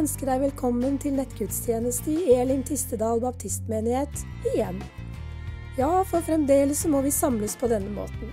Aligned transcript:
ønske 0.00 0.24
deg 0.24 0.40
velkommen 0.40 0.94
til 1.00 1.12
nettgudstjeneste 1.18 2.12
i 2.14 2.34
Elim 2.40 2.62
Tistedal 2.64 3.18
baptistmenighet 3.20 4.22
igjen. 4.48 4.78
Ja, 5.76 5.90
for 6.08 6.24
fremdeles 6.24 6.80
så 6.84 6.88
må 6.88 7.02
vi 7.04 7.12
samles 7.12 7.52
på 7.60 7.68
denne 7.68 7.90
måten. 7.92 8.30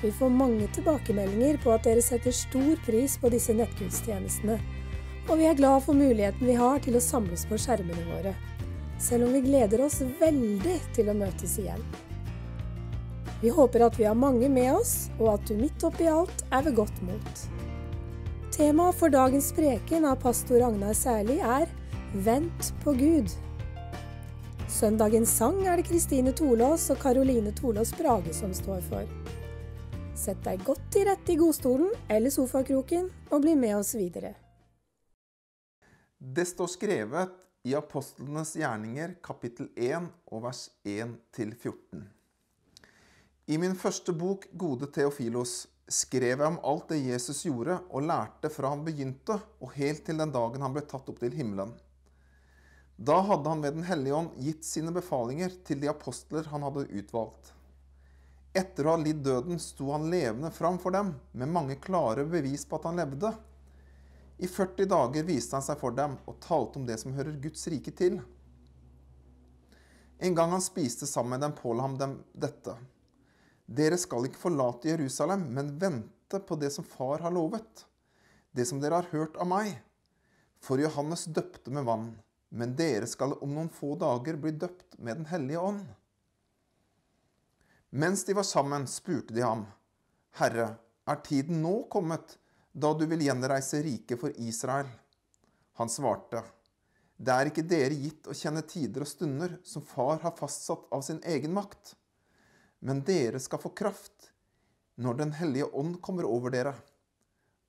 Vi 0.00 0.08
får 0.16 0.32
mange 0.32 0.70
tilbakemeldinger 0.72 1.58
på 1.60 1.74
at 1.74 1.84
dere 1.84 2.00
setter 2.04 2.32
stor 2.32 2.80
pris 2.86 3.18
på 3.20 3.28
disse 3.34 3.52
nettgudstjenestene, 3.58 4.56
og 5.28 5.34
vi 5.36 5.50
er 5.50 5.58
glad 5.58 5.84
for 5.84 5.98
muligheten 5.98 6.48
vi 6.48 6.56
har 6.56 6.80
til 6.80 6.96
å 6.96 7.04
samles 7.04 7.44
på 7.50 7.60
skjermene 7.60 8.06
våre, 8.08 8.32
selv 8.96 9.28
om 9.28 9.36
vi 9.36 9.44
gleder 9.44 9.84
oss 9.84 10.00
veldig 10.22 10.78
til 10.96 11.12
å 11.12 11.18
møtes 11.18 11.58
igjen. 11.60 11.84
Vi 13.42 13.52
håper 13.52 13.84
at 13.84 14.00
vi 14.00 14.08
har 14.08 14.16
mange 14.16 14.48
med 14.48 14.72
oss, 14.78 15.10
og 15.18 15.34
at 15.34 15.44
du 15.50 15.60
midt 15.60 15.84
oppi 15.84 16.08
alt 16.08 16.46
er 16.48 16.64
ved 16.70 16.80
godt 16.80 17.04
mot. 17.04 17.44
Temaet 18.52 18.98
for 19.00 19.08
dagens 19.08 19.46
preken 19.56 20.04
av 20.04 20.18
pastor 20.20 20.58
Ragnar 20.60 20.92
Særli 20.92 21.38
er 21.40 21.70
Vent 22.12 22.66
på 22.82 22.92
Gud. 22.92 23.32
Søndagens 24.68 25.32
sang 25.38 25.62
er 25.64 25.80
det 25.80 25.86
Kristine 25.88 26.34
Tolås 26.36 26.84
og 26.92 27.00
Karoline 27.00 27.54
Tolås 27.56 27.94
Brage 27.96 28.34
som 28.36 28.52
står 28.52 28.84
for. 28.90 29.08
Sett 30.12 30.44
deg 30.44 30.60
godt 30.68 30.84
til 30.92 31.08
rette 31.08 31.32
i 31.32 31.38
godstolen 31.40 31.96
eller 32.12 32.34
sofakroken 32.34 33.08
og 33.30 33.40
bli 33.40 33.56
med 33.56 33.78
oss 33.78 33.94
videre. 33.96 34.34
Det 36.20 36.44
står 36.52 36.74
skrevet 36.76 37.32
i 37.64 37.72
Apostlenes 37.78 38.52
gjerninger 38.60 39.16
kapittel 39.24 39.72
1 39.80 40.12
og 40.28 40.44
vers 40.44 40.66
1-14. 40.84 42.04
I 43.48 43.56
min 43.56 43.72
første 43.80 44.12
bok, 44.12 44.44
Gode 44.52 44.92
Theofilos, 44.92 45.62
skrev 45.92 46.40
jeg 46.40 46.48
om 46.48 46.60
alt 46.64 46.90
det 46.92 47.00
Jesus 47.04 47.44
gjorde 47.46 47.78
og 47.90 48.04
lærte 48.08 48.50
fra 48.52 48.72
han 48.72 48.84
begynte 48.86 49.38
og 49.60 49.74
helt 49.76 50.04
til 50.06 50.20
den 50.20 50.32
dagen 50.34 50.64
han 50.64 50.74
ble 50.74 50.84
tatt 50.88 51.08
opp 51.12 51.20
til 51.20 51.34
himmelen. 51.36 51.72
Da 52.96 53.18
hadde 53.26 53.48
han 53.50 53.62
ved 53.64 53.74
Den 53.74 53.86
hellige 53.88 54.14
ånd 54.14 54.36
gitt 54.38 54.64
sine 54.64 54.92
befalinger 54.94 55.52
til 55.66 55.80
de 55.82 55.90
apostler 55.90 56.46
han 56.52 56.64
hadde 56.66 56.86
utvalgt. 56.90 57.52
Etter 58.52 58.86
å 58.86 58.94
ha 58.94 59.00
lidd 59.00 59.22
døden 59.24 59.60
sto 59.62 59.90
han 59.94 60.10
levende 60.12 60.52
fram 60.52 60.78
for 60.78 60.92
dem 60.92 61.14
med 61.32 61.50
mange 61.50 61.78
klare 61.80 62.26
bevis 62.28 62.66
på 62.68 62.76
at 62.76 62.86
han 62.90 63.00
levde. 63.00 63.32
I 64.42 64.48
40 64.48 64.88
dager 64.92 65.24
viste 65.24 65.56
han 65.56 65.64
seg 65.64 65.80
for 65.80 65.96
dem 65.96 66.18
og 66.28 66.40
talte 66.44 66.80
om 66.80 66.86
det 66.86 66.98
som 67.00 67.14
hører 67.16 67.40
Guds 67.40 67.64
rike 67.72 67.94
til. 67.96 68.20
En 70.22 70.36
gang 70.38 70.52
han 70.54 70.62
spiste 70.62 71.08
sammen 71.08 71.34
med 71.34 71.40
dem, 71.46 71.54
påla 71.56 71.88
han 71.88 71.96
dem 71.98 72.18
dette. 72.32 72.76
Dere 73.66 73.98
skal 74.00 74.26
ikke 74.26 74.40
forlate 74.40 74.90
Jerusalem, 74.90 75.46
men 75.54 75.72
vente 75.78 76.40
på 76.40 76.58
det 76.60 76.72
som 76.74 76.84
Far 76.84 77.22
har 77.24 77.32
lovet, 77.34 77.86
det 78.52 78.66
som 78.68 78.80
dere 78.82 79.00
har 79.00 79.10
hørt 79.12 79.38
av 79.40 79.48
meg. 79.48 79.74
For 80.62 80.80
Johannes 80.80 81.24
døpte 81.26 81.72
med 81.74 81.86
vann, 81.88 82.12
men 82.50 82.76
dere 82.78 83.08
skal 83.10 83.34
om 83.40 83.54
noen 83.56 83.70
få 83.72 83.94
dager 83.98 84.36
bli 84.38 84.52
døpt 84.54 84.98
med 84.98 85.22
Den 85.22 85.28
hellige 85.30 85.60
ånd. 85.60 85.86
Mens 87.90 88.24
de 88.24 88.34
var 88.36 88.46
sammen, 88.48 88.86
spurte 88.88 89.34
de 89.34 89.42
ham, 89.44 89.66
Herre, 90.38 90.76
er 91.04 91.18
tiden 91.24 91.60
nå 91.60 91.82
kommet 91.92 92.38
da 92.72 92.92
du 92.96 93.04
vil 93.08 93.24
gjenreise 93.26 93.82
riket 93.84 94.20
for 94.20 94.32
Israel? 94.40 94.88
Han 95.80 95.90
svarte, 95.92 96.42
Det 97.16 97.32
er 97.32 97.50
ikke 97.50 97.66
dere 97.68 97.96
gitt 97.96 98.28
å 98.28 98.36
kjenne 98.36 98.62
tider 98.68 99.04
og 99.04 99.10
stunder 99.10 99.58
som 99.64 99.84
Far 99.84 100.22
har 100.22 100.36
fastsatt 100.38 100.88
av 100.92 101.02
sin 101.04 101.20
egen 101.24 101.52
makt. 101.52 101.94
Men 102.82 103.02
dere 103.06 103.40
skal 103.40 103.60
få 103.62 103.70
kraft 103.78 104.30
når 105.02 105.14
Den 105.18 105.32
hellige 105.38 105.70
ånd 105.72 106.00
kommer 106.02 106.26
over 106.28 106.52
dere. 106.52 106.74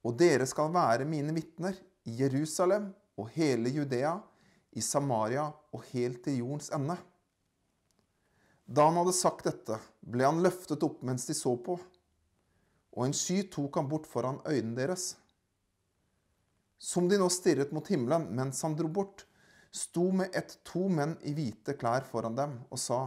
Og 0.04 0.18
dere 0.20 0.46
skal 0.50 0.74
være 0.74 1.08
mine 1.08 1.34
vitner 1.36 1.78
i 2.10 2.18
Jerusalem 2.20 2.90
og 3.18 3.30
hele 3.36 3.72
Judea, 3.72 4.18
i 4.74 4.82
Samaria 4.82 5.46
og 5.72 5.84
helt 5.94 6.24
til 6.26 6.42
jordens 6.42 6.72
ende. 6.74 6.98
Da 8.66 8.88
han 8.88 8.98
hadde 8.98 9.14
sagt 9.16 9.46
dette, 9.46 9.78
ble 10.02 10.26
han 10.26 10.42
løftet 10.44 10.84
opp 10.86 11.04
mens 11.06 11.28
de 11.30 11.36
så 11.38 11.54
på, 11.62 11.78
og 12.94 13.06
en 13.06 13.16
sky 13.16 13.44
tok 13.54 13.78
han 13.78 13.90
bort 13.92 14.08
foran 14.10 14.42
øynene 14.48 14.78
deres. 14.78 15.14
Som 16.82 17.08
de 17.10 17.20
nå 17.22 17.30
stirret 17.32 17.74
mot 17.76 17.88
himmelen 17.88 18.28
mens 18.36 18.62
han 18.66 18.76
dro 18.78 18.90
bort, 18.92 19.28
sto 19.74 20.10
med 20.14 20.34
ett 20.38 20.58
to 20.68 20.88
menn 20.90 21.16
i 21.26 21.34
hvite 21.38 21.78
klær 21.80 22.06
foran 22.10 22.38
dem 22.38 22.58
og 22.70 22.82
sa, 22.82 23.06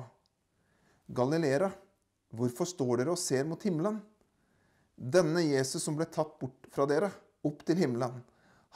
Galileere, 1.06 1.71
Hvorfor 2.36 2.69
står 2.69 3.00
dere 3.00 3.14
og 3.14 3.20
ser 3.20 3.47
mot 3.48 3.62
himmelen? 3.64 4.00
Denne 4.97 5.42
Jesus 5.44 5.84
som 5.84 5.97
ble 5.97 6.06
tatt 6.08 6.36
bort 6.41 6.69
fra 6.72 6.86
dere, 6.88 7.10
opp 7.47 7.62
til 7.69 7.78
himmelen, 7.80 8.19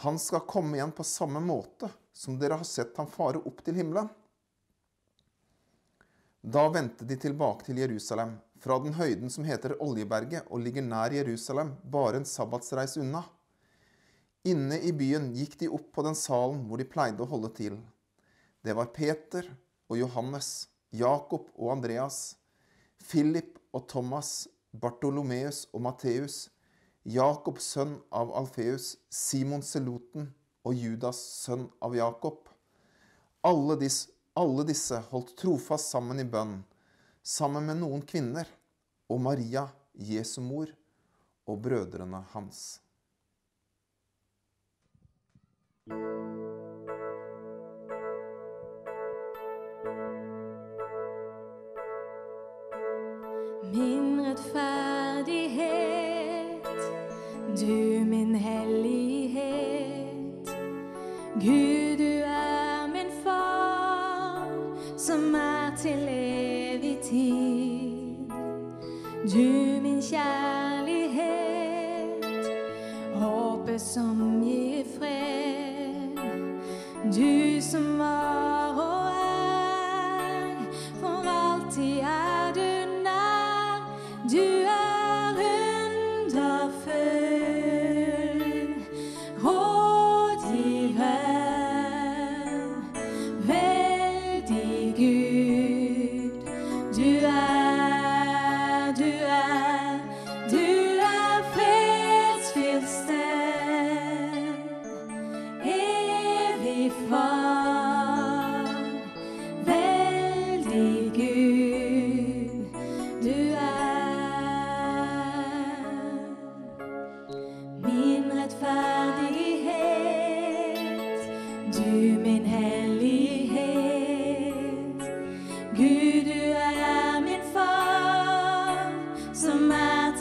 han 0.05 0.19
skal 0.21 0.47
komme 0.49 0.79
igjen 0.79 0.93
på 0.97 1.05
samme 1.05 1.43
måte 1.45 1.91
som 2.17 2.39
dere 2.41 2.57
har 2.61 2.69
sett 2.69 2.97
ham 3.01 3.09
fare 3.11 3.41
opp 3.45 3.61
til 3.65 3.77
himmelen. 3.81 4.09
Da 6.41 6.69
vendte 6.73 7.05
de 7.05 7.19
tilbake 7.21 7.67
til 7.67 7.83
Jerusalem, 7.83 8.39
fra 8.61 8.79
den 8.81 8.95
høyden 8.97 9.33
som 9.33 9.45
heter 9.45 9.77
Oljeberget 9.85 10.49
og 10.49 10.63
ligger 10.65 10.85
nær 10.85 11.13
Jerusalem, 11.13 11.75
bare 11.85 12.21
en 12.21 12.29
sabbatsreis 12.29 12.97
unna. 13.01 13.25
Inne 14.49 14.79
i 14.81 14.93
byen 14.97 15.31
gikk 15.37 15.59
de 15.61 15.69
opp 15.69 15.91
på 15.93 16.05
den 16.07 16.17
salen 16.17 16.63
hvor 16.69 16.81
de 16.81 16.89
pleide 16.89 17.25
å 17.25 17.29
holde 17.29 17.53
til. 17.57 17.77
Det 18.65 18.73
var 18.77 18.93
Peter 18.97 19.49
og 19.91 20.01
Johannes, 20.01 20.71
Jakob 20.97 21.49
og 21.57 21.75
Andreas, 21.77 22.40
Philip 23.01 23.59
og 23.73 23.89
Thomas, 23.89 24.49
Bartolomeus 24.73 25.65
og 25.75 25.83
Matteus, 25.87 26.49
Jakob 27.05 27.59
sønn 27.65 27.97
av 28.13 28.33
Alfeus, 28.37 28.95
Simon 29.09 29.65
Seloten 29.65 30.29
og 30.69 30.77
Judas 30.77 31.21
sønn 31.41 31.67
av 31.81 31.97
Jakob. 31.97 32.45
Alle 33.47 33.79
disse, 33.81 34.13
alle 34.37 34.67
disse 34.69 35.01
holdt 35.11 35.33
trofast 35.41 35.91
sammen 35.91 36.21
i 36.21 36.29
bønn, 36.29 36.61
sammen 37.23 37.67
med 37.67 37.81
noen 37.81 38.05
kvinner, 38.07 38.47
og 39.11 39.25
Maria, 39.25 39.67
Jesu 39.97 40.39
mor, 40.45 40.71
og 41.51 41.59
brødrene 41.65 42.23
hans. 42.35 42.79
Min 53.75 54.27
rettferdighet, 54.27 56.65
du 57.61 58.05
min 58.05 58.35
hellighet. 58.35 59.41
Gud, 61.35 61.99
du 61.99 62.23
er 62.25 62.87
min 62.93 63.11
far, 63.25 64.49
som 64.97 65.35
er 65.35 65.77
til 65.77 66.09
evig 66.09 66.99
tid. 67.03 68.17
Du 69.35 69.81
min 69.83 70.03
kjærlighet, 70.03 72.25
håpet 73.15 73.81
som 73.81 74.43
gir 74.45 74.70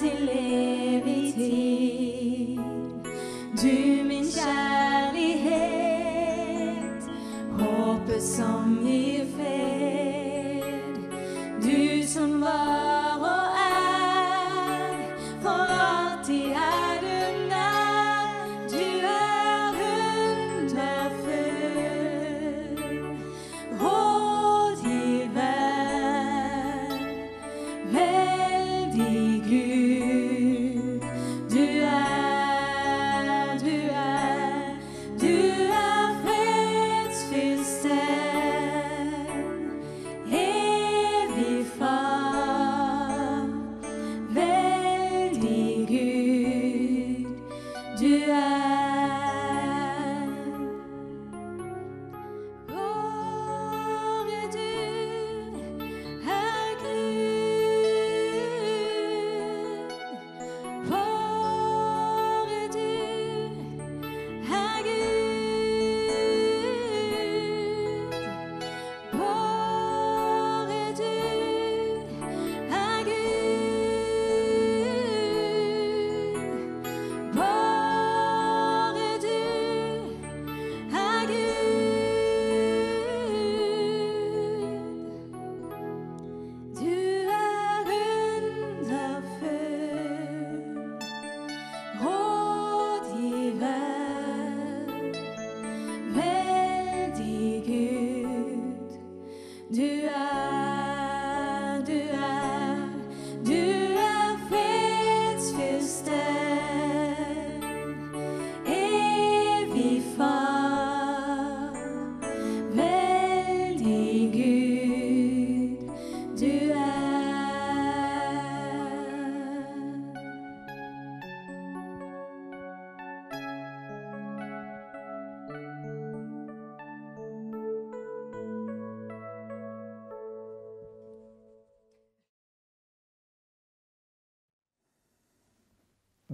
er 0.10 0.69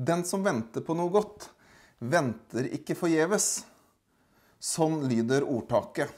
Den 0.05 0.25
som 0.25 0.43
venter 0.43 0.83
på 0.85 0.93
noe 0.93 1.09
godt, 1.09 1.47
venter 1.97 2.67
ikke 2.77 2.97
forgjeves. 2.99 3.47
Sånn 4.61 4.99
lyder 5.09 5.45
ordtaket. 5.47 6.11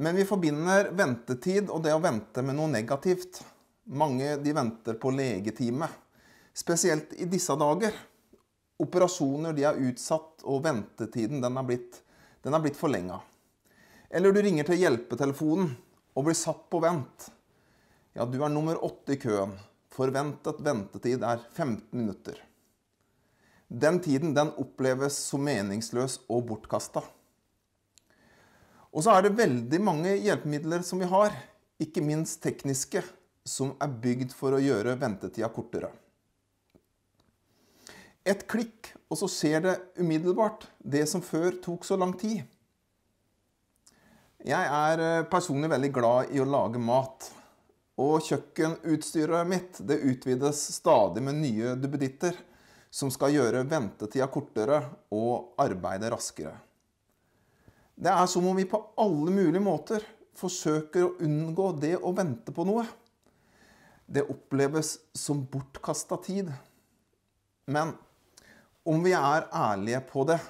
Men 0.00 0.18
vi 0.18 0.26
forbinder 0.28 0.90
ventetid 0.96 1.70
og 1.72 1.84
det 1.86 1.94
å 1.96 2.02
vente 2.02 2.44
med 2.44 2.58
noe 2.58 2.68
negativt. 2.72 3.40
Mange 3.96 4.34
de 4.42 4.52
venter 4.56 4.98
på 5.00 5.12
legetime, 5.14 5.88
spesielt 6.52 7.14
i 7.16 7.30
disse 7.30 7.56
dager. 7.56 7.96
Operasjoner 8.80 9.56
de 9.56 9.64
er 9.70 9.80
utsatt, 9.88 10.44
og 10.44 10.64
ventetiden 10.66 11.40
den 11.40 11.56
er 11.56 11.68
blitt, 11.72 12.02
den 12.44 12.60
blitt 12.60 12.78
forlenga. 12.80 13.20
Eller 14.10 14.34
du 14.34 14.42
ringer 14.44 14.68
til 14.68 14.82
hjelpetelefonen 14.82 15.72
og 16.16 16.28
blir 16.28 16.36
satt 16.36 16.66
på 16.68 16.84
vent. 16.84 17.30
Ja, 18.12 18.26
du 18.26 18.40
er 18.42 18.52
nummer 18.52 18.76
åtte 18.84 19.16
i 19.16 19.20
køen. 19.20 19.56
Forventet 20.00 20.60
ventetid 20.64 21.24
er 21.28 21.42
15 21.52 21.82
minutter. 21.92 22.38
Den 23.68 23.98
tiden 24.00 24.32
den 24.32 24.48
oppleves 24.56 25.18
som 25.28 25.42
meningsløs 25.44 26.22
og 26.32 26.46
bortkasta. 26.48 27.02
Og 28.90 29.04
så 29.04 29.12
er 29.12 29.26
det 29.26 29.36
veldig 29.36 29.80
mange 29.84 30.14
hjelpemidler 30.16 30.80
som 30.86 31.02
vi 31.02 31.08
har, 31.10 31.34
ikke 31.80 32.00
minst 32.00 32.40
tekniske, 32.42 33.02
som 33.44 33.74
er 33.76 33.92
bygd 34.02 34.32
for 34.36 34.56
å 34.56 34.62
gjøre 34.62 34.96
ventetida 35.02 35.50
kortere. 35.52 35.90
Et 38.24 38.40
klikk, 38.48 38.94
og 39.12 39.20
så 39.20 39.28
skjer 39.28 39.66
det 39.66 39.74
umiddelbart, 40.00 40.64
det 40.80 41.04
som 41.12 41.20
før 41.24 41.60
tok 41.60 41.84
så 41.84 42.00
lang 42.00 42.16
tid. 42.16 42.40
Jeg 44.48 44.64
er 44.64 45.04
eh, 45.04 45.28
personlig 45.28 45.68
veldig 45.68 45.92
glad 45.92 46.32
i 46.32 46.40
å 46.40 46.48
lage 46.48 46.80
mat. 46.80 47.28
Og 48.00 48.22
kjøkkenutstyret 48.24 49.48
mitt 49.48 49.80
det 49.84 50.00
utvides 50.08 50.62
stadig 50.78 51.22
med 51.24 51.40
nye 51.42 51.74
duppeditter 51.76 52.38
som 52.90 53.10
skal 53.12 53.34
gjøre 53.36 53.66
ventetida 53.68 54.26
kortere 54.32 54.80
og 55.14 55.60
arbeidet 55.60 56.10
raskere. 56.12 56.54
Det 58.00 58.10
er 58.10 58.26
som 58.32 58.46
om 58.48 58.56
vi 58.56 58.64
på 58.64 58.80
alle 58.98 59.34
mulige 59.34 59.62
måter 59.62 60.04
forsøker 60.40 61.04
å 61.04 61.16
unngå 61.26 61.66
det 61.82 61.96
å 62.00 62.14
vente 62.16 62.54
på 62.56 62.64
noe. 62.64 62.86
Det 64.06 64.24
oppleves 64.32 64.96
som 65.14 65.44
bortkasta 65.52 66.16
tid. 66.24 66.48
Men 67.70 67.92
om 68.88 69.04
vi 69.04 69.12
er 69.14 69.46
ærlige 69.52 70.00
på 70.08 70.24
det, 70.26 70.40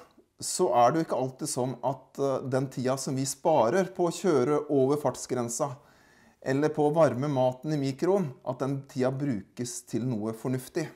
så 0.41 0.71
er 0.73 0.91
det 0.91 1.01
jo 1.01 1.05
ikke 1.05 1.19
alltid 1.21 1.51
sånn 1.51 1.73
at 1.85 2.17
eh, 2.17 2.37
den 2.49 2.69
tida 2.73 2.95
som 2.97 3.17
vi 3.19 3.27
sparer 3.29 3.91
på 3.93 4.07
å 4.07 4.15
kjøre 4.15 4.63
over 4.73 4.97
fartsgrensa, 5.01 5.69
eller 6.41 6.73
på 6.73 6.87
å 6.87 6.93
varme 6.95 7.29
maten 7.29 7.73
i 7.75 7.79
mikroen, 7.79 8.31
at 8.49 8.63
den 8.63 8.79
tida 8.89 9.11
brukes 9.13 9.81
til 9.89 10.07
noe 10.09 10.33
fornuftig. 10.33 10.87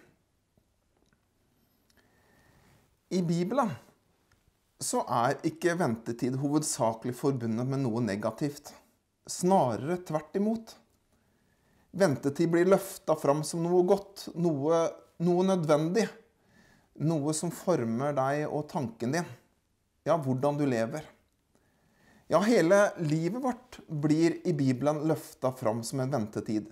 I 3.13 3.21
Bibelen 3.21 3.69
så 4.81 5.03
er 5.05 5.37
ikke 5.45 5.77
ventetid 5.79 6.39
hovedsakelig 6.41 7.13
forbundet 7.15 7.69
med 7.69 7.83
noe 7.85 8.01
negativt. 8.03 8.73
Snarere 9.29 9.99
tvert 10.05 10.35
imot. 10.37 10.73
Ventetid 11.95 12.51
blir 12.51 12.67
løfta 12.67 13.15
fram 13.15 13.43
som 13.47 13.63
noe 13.63 13.85
godt, 13.87 14.27
noe, 14.35 14.81
noe, 15.23 15.45
nødvendig. 15.47 16.09
Noe 17.05 17.33
som 17.35 17.53
former 17.53 18.15
deg 18.17 18.45
og 18.49 18.65
tanken 18.71 19.15
din. 19.15 19.29
Ja, 20.05 20.17
hvordan 20.19 20.59
du 20.59 20.65
lever. 20.67 21.07
Ja, 22.27 22.39
hele 22.41 22.91
livet 22.97 23.43
vårt 23.43 23.79
blir 23.87 24.47
i 24.47 24.53
Bibelen 24.53 25.03
løfta 25.07 25.51
fram 25.51 25.83
som 25.83 25.99
en 25.99 26.11
ventetid. 26.11 26.71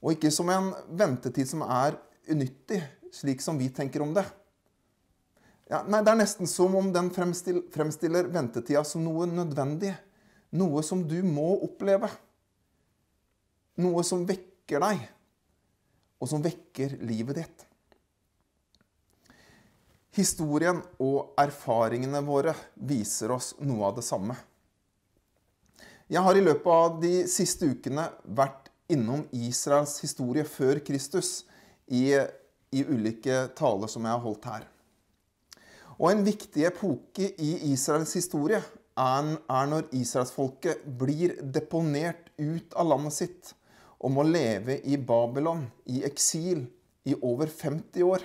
Og 0.00 0.16
ikke 0.16 0.32
som 0.32 0.50
en 0.52 0.74
ventetid 0.96 1.48
som 1.48 1.64
er 1.64 1.96
unyttig, 2.28 2.82
slik 3.12 3.40
som 3.40 3.56
vi 3.58 3.70
tenker 3.72 4.04
om 4.04 4.12
det. 4.16 4.26
Ja, 5.70 5.80
nei, 5.86 6.02
Det 6.02 6.12
er 6.12 6.18
nesten 6.18 6.50
som 6.50 6.74
om 6.76 6.92
den 6.92 7.08
fremstiller, 7.14 8.28
ventetida 8.28 8.84
som 8.84 9.04
noe 9.04 9.26
nødvendig. 9.26 9.94
Noe 10.52 10.82
som 10.82 11.06
du 11.08 11.22
må 11.22 11.54
oppleve. 11.64 12.10
Noe 13.80 14.02
som 14.04 14.26
vekker 14.26 14.82
deg, 14.82 15.06
og 16.20 16.28
som 16.28 16.42
vekker 16.42 16.98
livet 17.06 17.38
ditt. 17.38 17.66
Historien 20.18 20.82
og 20.98 21.38
erfaringene 21.38 22.20
våre 22.26 22.52
viser 22.74 23.30
oss 23.32 23.54
noe 23.62 23.86
av 23.88 23.96
det 23.96 24.04
samme. 24.04 24.36
Jeg 26.10 26.24
har 26.26 26.34
i 26.34 26.42
løpet 26.42 26.72
av 26.74 26.96
de 26.98 27.12
siste 27.30 27.68
ukene 27.70 28.08
vært 28.34 28.66
innom 28.90 29.20
Israels 29.30 29.92
historie 30.02 30.42
før 30.42 30.80
Kristus 30.82 31.44
i, 31.86 32.10
i 32.74 32.82
ulike 32.82 33.44
taler 33.54 33.92
som 33.92 34.08
jeg 34.08 34.16
har 34.16 34.24
holdt 34.24 34.48
her. 34.50 34.66
Og 36.00 36.10
en 36.10 36.26
viktig 36.26 36.66
epoke 36.66 37.30
i 37.38 37.52
Israels 37.70 38.16
historie 38.18 38.58
er, 38.58 39.30
når 39.70 39.86
israelsfolket 39.94 40.82
blir 40.98 41.38
deponert 41.46 42.34
ut 42.42 42.74
av 42.74 42.90
landet 42.90 43.20
sitt 43.20 43.54
og 44.00 44.10
må 44.18 44.26
leve 44.26 44.80
i 44.82 44.98
Babylon, 44.98 45.68
i 45.94 46.02
eksil, 46.08 46.64
i 47.06 47.14
over 47.22 47.46
50 47.46 48.02
år. 48.02 48.24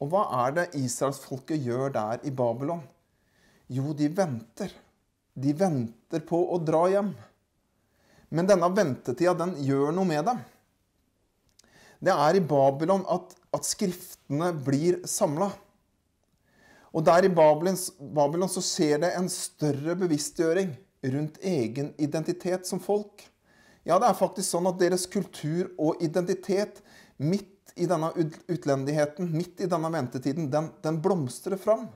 Og 0.00 0.08
hva 0.08 0.28
er 0.46 0.56
det 0.56 0.70
israelsfolket 0.86 1.60
gjør 1.68 1.92
der 2.00 2.22
i 2.24 2.32
Babylon? 2.32 2.86
Jo, 3.68 3.92
de 3.92 4.08
venter. 4.08 4.72
De 5.40 5.54
venter 5.56 6.24
på 6.26 6.38
å 6.52 6.58
dra 6.62 6.84
hjem. 6.92 7.14
Men 8.30 8.46
denne 8.46 8.68
ventetida, 8.74 9.34
den 9.34 9.56
gjør 9.66 9.94
noe 9.94 10.06
med 10.06 10.26
dem. 10.28 10.42
Det 12.00 12.12
er 12.14 12.38
i 12.38 12.44
Babylon 12.44 13.02
at, 13.12 13.34
at 13.52 13.66
skriftene 13.66 14.52
blir 14.64 15.00
samla. 15.08 15.50
Og 16.90 17.04
der 17.06 17.26
i 17.26 17.32
Babylon, 17.32 18.48
så 18.50 18.62
skjer 18.64 19.02
det 19.04 19.12
en 19.18 19.28
større 19.30 19.94
bevisstgjøring 19.98 20.72
rundt 21.12 21.38
egen 21.46 21.92
identitet 22.02 22.66
som 22.66 22.80
folk. 22.82 23.22
Ja, 23.86 23.98
det 23.98 24.10
er 24.10 24.18
faktisk 24.18 24.48
sånn 24.50 24.68
at 24.68 24.80
deres 24.80 25.06
kultur 25.10 25.70
og 25.80 26.02
identitet 26.04 26.82
midt 27.20 27.72
i 27.80 27.86
denne 27.88 28.10
utlendigheten, 28.50 29.30
midt 29.32 29.62
i 29.62 29.68
denne 29.70 29.90
ventetiden, 29.92 30.50
den, 30.52 30.68
den 30.82 30.98
blomstrer 31.02 31.60
fram. 31.60 31.86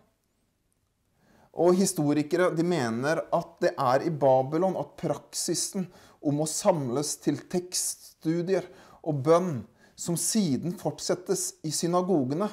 Og 1.54 1.76
historikere 1.78 2.50
de 2.54 2.64
mener 2.66 3.20
at 3.34 3.52
det 3.62 3.74
er 3.78 4.06
i 4.06 4.10
Babylon 4.10 4.74
at 4.80 4.96
praksisen 4.98 5.86
om 6.24 6.42
å 6.42 6.48
samles 6.50 7.14
til 7.22 7.38
tekststudier 7.50 8.66
og 9.04 9.22
bønn, 9.26 9.54
som 9.94 10.16
siden 10.18 10.74
fortsettes 10.74 11.52
i 11.62 11.70
synagogene, 11.70 12.48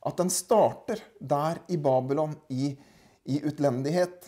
at 0.00 0.16
den 0.18 0.32
starter 0.32 0.98
der 1.20 1.60
i 1.70 1.76
Babylon, 1.78 2.34
i, 2.48 2.72
i 3.30 3.38
utlendighet. 3.46 4.26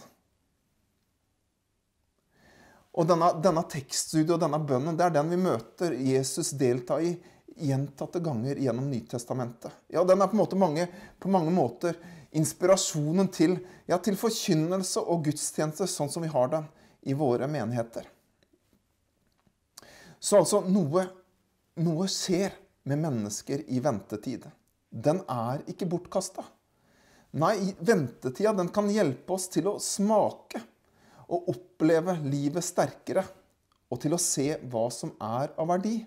Og 2.92 3.08
denne, 3.08 3.32
denne 3.42 3.64
tekststudien 3.72 4.36
og 4.36 4.42
denne 4.44 4.60
bønnen 4.68 4.98
det 5.00 5.08
er 5.08 5.16
den 5.16 5.32
vi 5.32 5.40
møter 5.40 5.96
Jesus 5.96 6.52
delta 6.60 7.00
i 7.02 7.14
gjentatte 7.56 8.20
ganger 8.20 8.60
gjennom 8.60 8.90
Nytestamentet. 8.90 9.72
Ja, 9.88 10.04
Den 10.04 10.22
er 10.22 10.28
på, 10.28 10.36
måte 10.36 10.56
mange, 10.56 10.86
på 11.18 11.32
mange 11.32 11.50
måter 11.50 11.96
inspirasjonen 12.36 13.28
til, 13.32 13.58
ja, 13.86 13.98
til 13.98 14.16
forkynnelse 14.18 15.02
og 15.02 15.26
gudstjeneste 15.28 15.88
sånn 15.90 16.10
som 16.12 16.24
vi 16.24 16.32
har 16.32 16.48
den 16.52 16.66
i 17.08 17.16
våre 17.18 17.48
menigheter. 17.50 18.08
Så 20.22 20.38
altså 20.38 20.62
noe, 20.64 21.06
noe 21.82 22.08
skjer 22.10 22.54
med 22.88 23.02
mennesker 23.02 23.64
i 23.68 23.80
ventetid 23.82 24.46
den 24.92 25.22
er 25.30 25.62
ikke 25.70 25.88
bortkasta. 25.88 26.44
Nei, 27.40 27.72
ventetida 27.80 28.52
den 28.52 28.68
kan 28.68 28.90
hjelpe 28.92 29.32
oss 29.38 29.48
til 29.52 29.70
å 29.70 29.78
smake 29.80 30.60
og 31.32 31.48
oppleve 31.48 32.18
livet 32.26 32.64
sterkere. 32.64 33.24
Og 33.92 34.00
til 34.00 34.14
å 34.16 34.20
se 34.20 34.46
hva 34.72 34.86
som 34.92 35.10
er 35.20 35.50
av 35.60 35.68
verdi. 35.68 35.98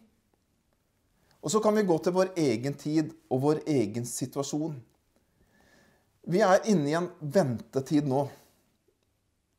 Og 1.45 1.51
så 1.53 1.59
kan 1.61 1.75
vi 1.77 1.85
gå 1.85 1.97
til 2.01 2.15
vår 2.15 2.31
egen 2.41 2.73
tid 2.77 3.11
og 3.29 3.41
vår 3.43 3.59
egen 3.69 4.05
situasjon. 4.09 4.73
Vi 6.25 6.41
er 6.41 6.63
inne 6.69 6.89
i 6.89 6.95
en 6.97 7.09
ventetid 7.19 8.07
nå. 8.09 8.23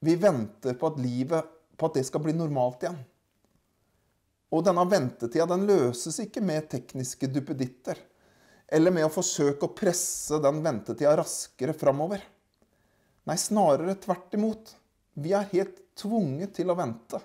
Vi 0.03 0.17
venter 0.19 0.75
på 0.75 0.91
at 0.91 0.99
livet 0.99 1.53
på 1.77 1.87
at 1.87 1.99
det 1.99 2.07
skal 2.09 2.25
bli 2.25 2.35
normalt 2.35 2.83
igjen. 2.83 2.99
Og 4.51 4.65
denne 4.67 4.83
ventetida 4.91 5.47
den 5.51 5.67
løses 5.69 6.19
ikke 6.23 6.43
med 6.43 6.69
tekniske 6.73 7.29
duppeditter 7.31 8.01
eller 8.67 8.95
med 8.95 9.07
å 9.07 9.13
forsøke 9.13 9.69
å 9.69 9.75
presse 9.79 10.41
den 10.43 10.59
ventetida 10.65 11.15
raskere 11.19 11.75
framover. 11.77 12.23
Nei, 13.27 13.37
snarere 13.39 13.95
tvert 14.03 14.35
imot. 14.35 14.73
Vi 15.15 15.33
er 15.35 15.47
helt 15.53 15.79
tvunget 15.99 16.55
til 16.59 16.71
å 16.71 16.79
vente. 16.79 17.21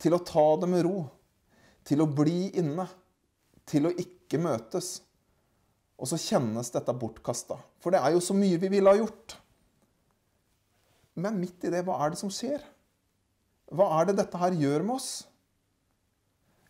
Til 0.00 0.16
å 0.16 0.22
ta 0.26 0.46
det 0.62 0.70
med 0.70 0.84
ro. 0.86 1.04
Til 1.86 2.02
å 2.02 2.08
bli 2.10 2.50
inne. 2.58 2.86
Til 3.66 3.86
å 3.86 3.94
ikke 3.94 4.42
møtes. 4.42 5.00
Og 6.00 6.08
så 6.08 6.16
kjennes 6.20 6.72
dette 6.72 6.96
bortkasta. 6.96 7.58
For 7.82 7.92
det 7.92 8.00
er 8.00 8.14
jo 8.14 8.22
så 8.24 8.36
mye 8.36 8.60
vi 8.60 8.70
ville 8.72 8.88
ha 8.88 8.96
gjort. 8.96 9.36
Men 11.20 11.40
midt 11.40 11.66
i 11.68 11.72
det, 11.72 11.82
hva 11.84 11.98
er 12.00 12.14
det 12.14 12.20
som 12.20 12.32
skjer? 12.32 12.62
Hva 13.70 13.90
er 13.98 14.08
det 14.08 14.16
dette 14.22 14.40
her 14.40 14.56
gjør 14.56 14.86
med 14.86 14.96
oss? 14.96 15.10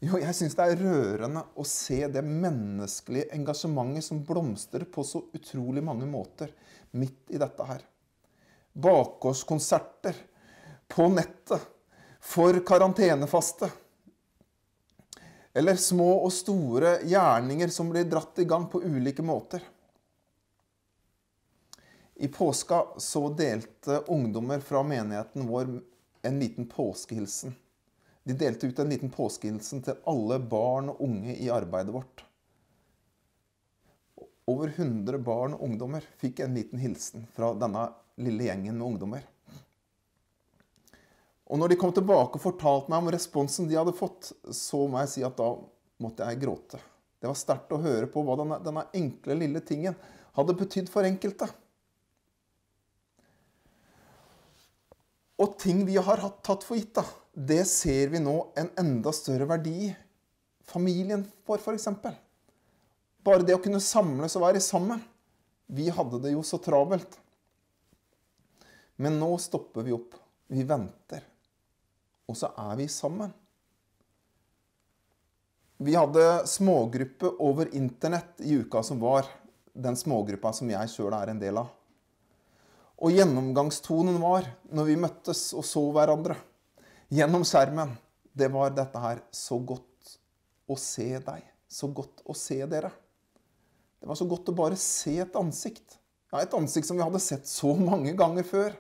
Jo, 0.00 0.16
jeg 0.16 0.32
syns 0.32 0.56
det 0.56 0.64
er 0.64 0.80
rørende 0.80 1.42
å 1.60 1.64
se 1.68 1.98
det 2.08 2.22
menneskelige 2.24 3.28
engasjementet 3.36 4.06
som 4.06 4.22
blomstrer 4.24 4.86
på 4.88 5.04
så 5.04 5.20
utrolig 5.36 5.84
mange 5.84 6.08
måter 6.08 6.54
midt 6.96 7.28
i 7.36 7.40
dette 7.40 7.66
her. 7.68 7.84
Bakgårdskonserter 8.80 10.16
på 10.90 11.10
nettet 11.12 11.68
for 12.20 12.56
karantenefaste. 12.64 13.68
Eller 15.54 15.76
små 15.76 16.12
og 16.24 16.32
store 16.32 17.00
gjerninger 17.10 17.72
som 17.74 17.90
blir 17.90 18.06
dratt 18.06 18.38
i 18.38 18.46
gang 18.48 18.68
på 18.70 18.82
ulike 18.84 19.22
måter. 19.26 19.64
I 22.20 22.28
påska 22.28 22.84
så 23.00 23.28
delte 23.34 24.02
ungdommer 24.12 24.60
fra 24.60 24.82
menigheten 24.82 25.46
vår 25.48 25.80
en 26.22 26.38
liten 26.38 26.68
påskehilsen. 26.68 27.54
De 28.22 28.32
delte 28.32 28.66
ut 28.66 28.78
en 28.78 28.90
liten 28.92 29.10
påskehilsen 29.10 29.82
til 29.82 29.96
alle 30.06 30.38
barn 30.38 30.92
og 30.92 31.00
unge 31.00 31.34
i 31.34 31.48
arbeidet 31.50 31.94
vårt. 31.94 32.24
Over 34.50 34.68
100 34.76 35.18
barn 35.24 35.56
og 35.56 35.64
ungdommer 35.64 36.04
fikk 36.20 36.44
en 36.44 36.54
liten 36.54 36.82
hilsen 36.82 37.24
fra 37.34 37.54
denne 37.58 37.88
lille 38.20 38.46
gjengen 38.50 38.76
med 38.76 38.86
ungdommer. 38.86 39.24
Og 41.50 41.58
når 41.58 41.72
de 41.72 41.80
kom 41.80 41.90
tilbake 41.94 42.38
og 42.38 42.44
fortalte 42.44 42.92
meg 42.92 43.02
om 43.02 43.10
responsen 43.10 43.66
de 43.66 43.78
hadde 43.78 43.96
fått, 43.96 44.30
så 44.54 44.84
må 44.86 45.02
jeg 45.02 45.12
si 45.16 45.24
at 45.26 45.34
da 45.38 45.50
måtte 46.00 46.28
jeg 46.28 46.38
gråte. 46.44 46.78
Det 47.20 47.28
var 47.28 47.38
sterkt 47.38 47.74
å 47.74 47.80
høre 47.82 48.06
på 48.08 48.22
hva 48.24 48.36
denne, 48.38 48.60
denne 48.62 48.86
enkle, 48.96 49.36
lille 49.42 49.62
tingen 49.66 49.96
hadde 50.38 50.56
betydd 50.56 50.88
for 50.92 51.04
enkelte. 51.04 51.48
Og 55.40 55.56
ting 55.58 55.82
vi 55.88 55.96
har 55.98 56.22
hatt 56.22 56.38
tatt 56.46 56.64
for 56.66 56.78
gitt, 56.78 56.94
da, 56.96 57.04
det 57.34 57.64
ser 57.68 58.12
vi 58.12 58.20
nå 58.22 58.36
en 58.60 58.70
enda 58.78 59.12
større 59.16 59.48
verdi 59.50 59.74
i. 59.88 59.90
Familien 60.70 61.24
vår, 61.48 61.58
f.eks. 61.64 61.88
Bare 63.26 63.44
det 63.46 63.56
å 63.56 63.62
kunne 63.64 63.82
samles 63.82 64.36
og 64.38 64.44
være 64.46 64.62
sammen. 64.62 65.00
Vi 65.66 65.88
hadde 65.92 66.20
det 66.22 66.34
jo 66.36 66.44
så 66.46 66.60
travelt. 66.62 67.18
Men 69.00 69.18
nå 69.18 69.32
stopper 69.40 69.86
vi 69.86 69.96
opp. 69.96 70.14
Vi 70.50 70.62
venter. 70.68 71.24
Og 72.30 72.38
så 72.38 72.52
er 72.54 72.76
vi 72.78 72.86
sammen. 72.90 73.32
Vi 75.80 75.96
hadde 75.96 76.46
smågruppe 76.46 77.32
over 77.40 77.70
internett 77.74 78.42
i 78.44 78.58
uka 78.60 78.82
som 78.86 79.00
var. 79.00 79.26
Den 79.72 79.96
smågruppa 79.96 80.52
som 80.54 80.70
jeg 80.70 80.92
sjøl 80.92 81.14
er 81.16 81.32
en 81.32 81.40
del 81.40 81.56
av. 81.56 81.70
Og 83.00 83.16
gjennomgangstonen 83.16 84.18
var, 84.20 84.44
når 84.68 84.90
vi 84.90 84.98
møttes 85.00 85.46
og 85.56 85.64
så 85.64 85.82
hverandre 85.94 86.36
gjennom 87.10 87.46
skjermen, 87.48 87.94
det 88.36 88.50
var 88.52 88.74
dette 88.76 89.00
her 89.02 89.22
Så 89.34 89.56
godt 89.58 90.18
å 90.70 90.76
se 90.78 91.08
deg. 91.16 91.46
Så 91.66 91.88
godt 91.88 92.20
å 92.28 92.36
se 92.36 92.60
dere. 92.68 92.92
Det 94.00 94.08
var 94.08 94.18
så 94.20 94.26
godt 94.28 94.52
å 94.52 94.56
bare 94.56 94.76
se 94.80 95.16
et 95.24 95.36
ansikt. 95.36 95.96
Ja, 96.30 96.42
Et 96.44 96.54
ansikt 96.54 96.86
som 96.86 96.96
vi 96.96 97.02
hadde 97.02 97.24
sett 97.24 97.48
så 97.48 97.72
mange 97.74 98.12
ganger 98.18 98.46
før. 98.46 98.76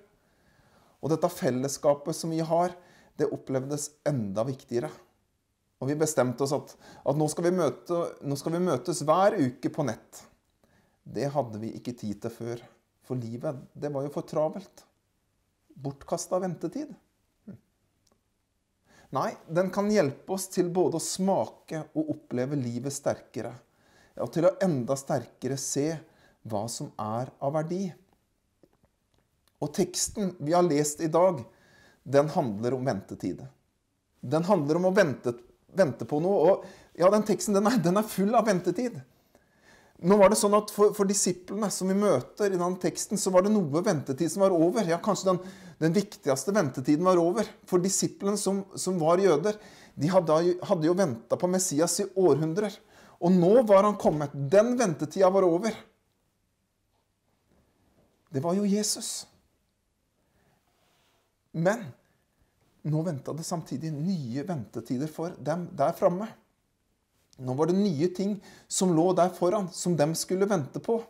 Og 1.00 1.10
dette 1.12 1.32
fellesskapet 1.32 2.16
som 2.16 2.30
vi 2.30 2.44
har, 2.44 2.76
det 3.20 3.30
opplevdes 3.34 3.90
enda 4.08 4.44
viktigere. 4.48 4.90
Og 5.80 5.88
vi 5.88 5.96
bestemte 5.96 6.44
oss 6.44 6.52
at, 6.52 6.74
at 7.08 7.16
nå, 7.16 7.28
skal 7.32 7.48
møte, 7.56 8.00
nå 8.20 8.36
skal 8.36 8.56
vi 8.56 8.64
møtes 8.66 9.00
hver 9.08 9.36
uke 9.40 9.72
på 9.72 9.86
nett. 9.88 10.24
Det 11.00 11.30
hadde 11.32 11.60
vi 11.62 11.72
ikke 11.78 11.96
tid 11.96 12.20
til 12.22 12.34
før. 12.34 12.64
For 13.06 13.18
livet, 13.18 13.56
det 13.72 13.90
var 13.92 14.04
jo 14.04 14.12
for 14.14 14.28
travelt. 14.28 14.84
Bortkasta 15.80 16.38
ventetid. 16.42 16.92
Hm. 17.48 17.56
Nei, 19.16 19.30
den 19.48 19.72
kan 19.74 19.88
hjelpe 19.90 20.36
oss 20.36 20.50
til 20.52 20.68
både 20.74 21.00
å 21.00 21.04
smake 21.04 21.86
og 21.94 22.12
oppleve 22.14 22.60
livet 22.60 22.94
sterkere. 22.94 23.54
Og 24.20 24.28
til 24.34 24.46
å 24.46 24.54
enda 24.62 24.98
sterkere 25.00 25.56
se 25.58 25.88
hva 26.50 26.66
som 26.68 26.92
er 27.00 27.32
av 27.40 27.56
verdi. 27.56 27.86
Og 29.60 29.72
teksten 29.76 30.34
vi 30.40 30.52
har 30.52 30.64
lest 30.64 31.00
i 31.04 31.08
dag, 31.12 31.40
den 32.10 32.28
handler 32.34 32.76
om 32.76 32.84
ventetid. 32.86 33.44
Den 34.20 34.44
handler 34.44 34.80
om 34.80 34.90
å 34.90 34.94
vente, 34.94 35.34
vente 35.76 36.06
på 36.08 36.20
noe. 36.22 36.52
Og 36.52 37.00
ja, 37.00 37.08
den 37.12 37.24
teksten 37.28 37.56
den 37.56 37.68
er, 37.70 37.78
den 37.82 38.00
er 38.00 38.06
full 38.08 38.34
av 38.36 38.48
ventetid. 38.48 38.98
Nå 40.00 40.16
var 40.16 40.32
det 40.32 40.38
sånn 40.40 40.56
at 40.56 40.70
For, 40.72 40.94
for 40.96 41.08
disiplene 41.08 41.68
som 41.72 41.90
vi 41.90 41.96
møter 41.98 42.48
i 42.48 42.56
denne 42.56 42.80
teksten, 42.80 43.20
så 43.20 43.32
var 43.34 43.44
det 43.44 43.52
noe 43.52 43.82
ventetid 43.84 44.32
som 44.32 44.44
var 44.46 44.54
over. 44.56 44.86
Ja, 44.88 45.00
Kanskje 45.02 45.32
den, 45.32 45.42
den 45.82 45.96
viktigste 45.96 46.54
ventetiden 46.56 47.06
var 47.06 47.20
over. 47.20 47.48
For 47.68 47.82
disiplene 47.82 48.40
som, 48.40 48.64
som 48.80 49.00
var 49.00 49.20
jøder, 49.20 49.58
de 50.00 50.08
hadde, 50.08 50.38
hadde 50.64 50.88
jo 50.88 50.96
venta 50.96 51.36
på 51.36 51.50
Messias 51.52 51.98
i 52.00 52.08
århundrer. 52.16 52.72
Og 53.20 53.34
nå 53.36 53.52
var 53.68 53.84
han 53.84 53.98
kommet. 54.00 54.32
Den 54.32 54.72
ventetida 54.80 55.28
var 55.32 55.44
over. 55.44 55.74
Det 58.30 58.40
var 58.40 58.56
jo 58.56 58.64
Jesus. 58.64 59.26
Men 61.52 61.90
nå 62.88 63.02
venta 63.04 63.34
det 63.36 63.44
samtidig 63.44 63.92
nye 63.92 64.44
ventetider 64.48 65.10
for 65.10 65.34
dem 65.38 65.66
der 65.76 65.92
framme. 65.96 66.28
Nå 67.40 67.54
var 67.56 67.70
det 67.70 67.78
nye 67.78 68.08
ting 68.16 68.36
som 68.68 68.92
lå 68.96 69.10
der 69.16 69.32
foran, 69.36 69.68
som 69.72 69.96
dem 69.96 70.14
skulle 70.18 70.48
vente 70.48 70.80
på. 70.80 71.00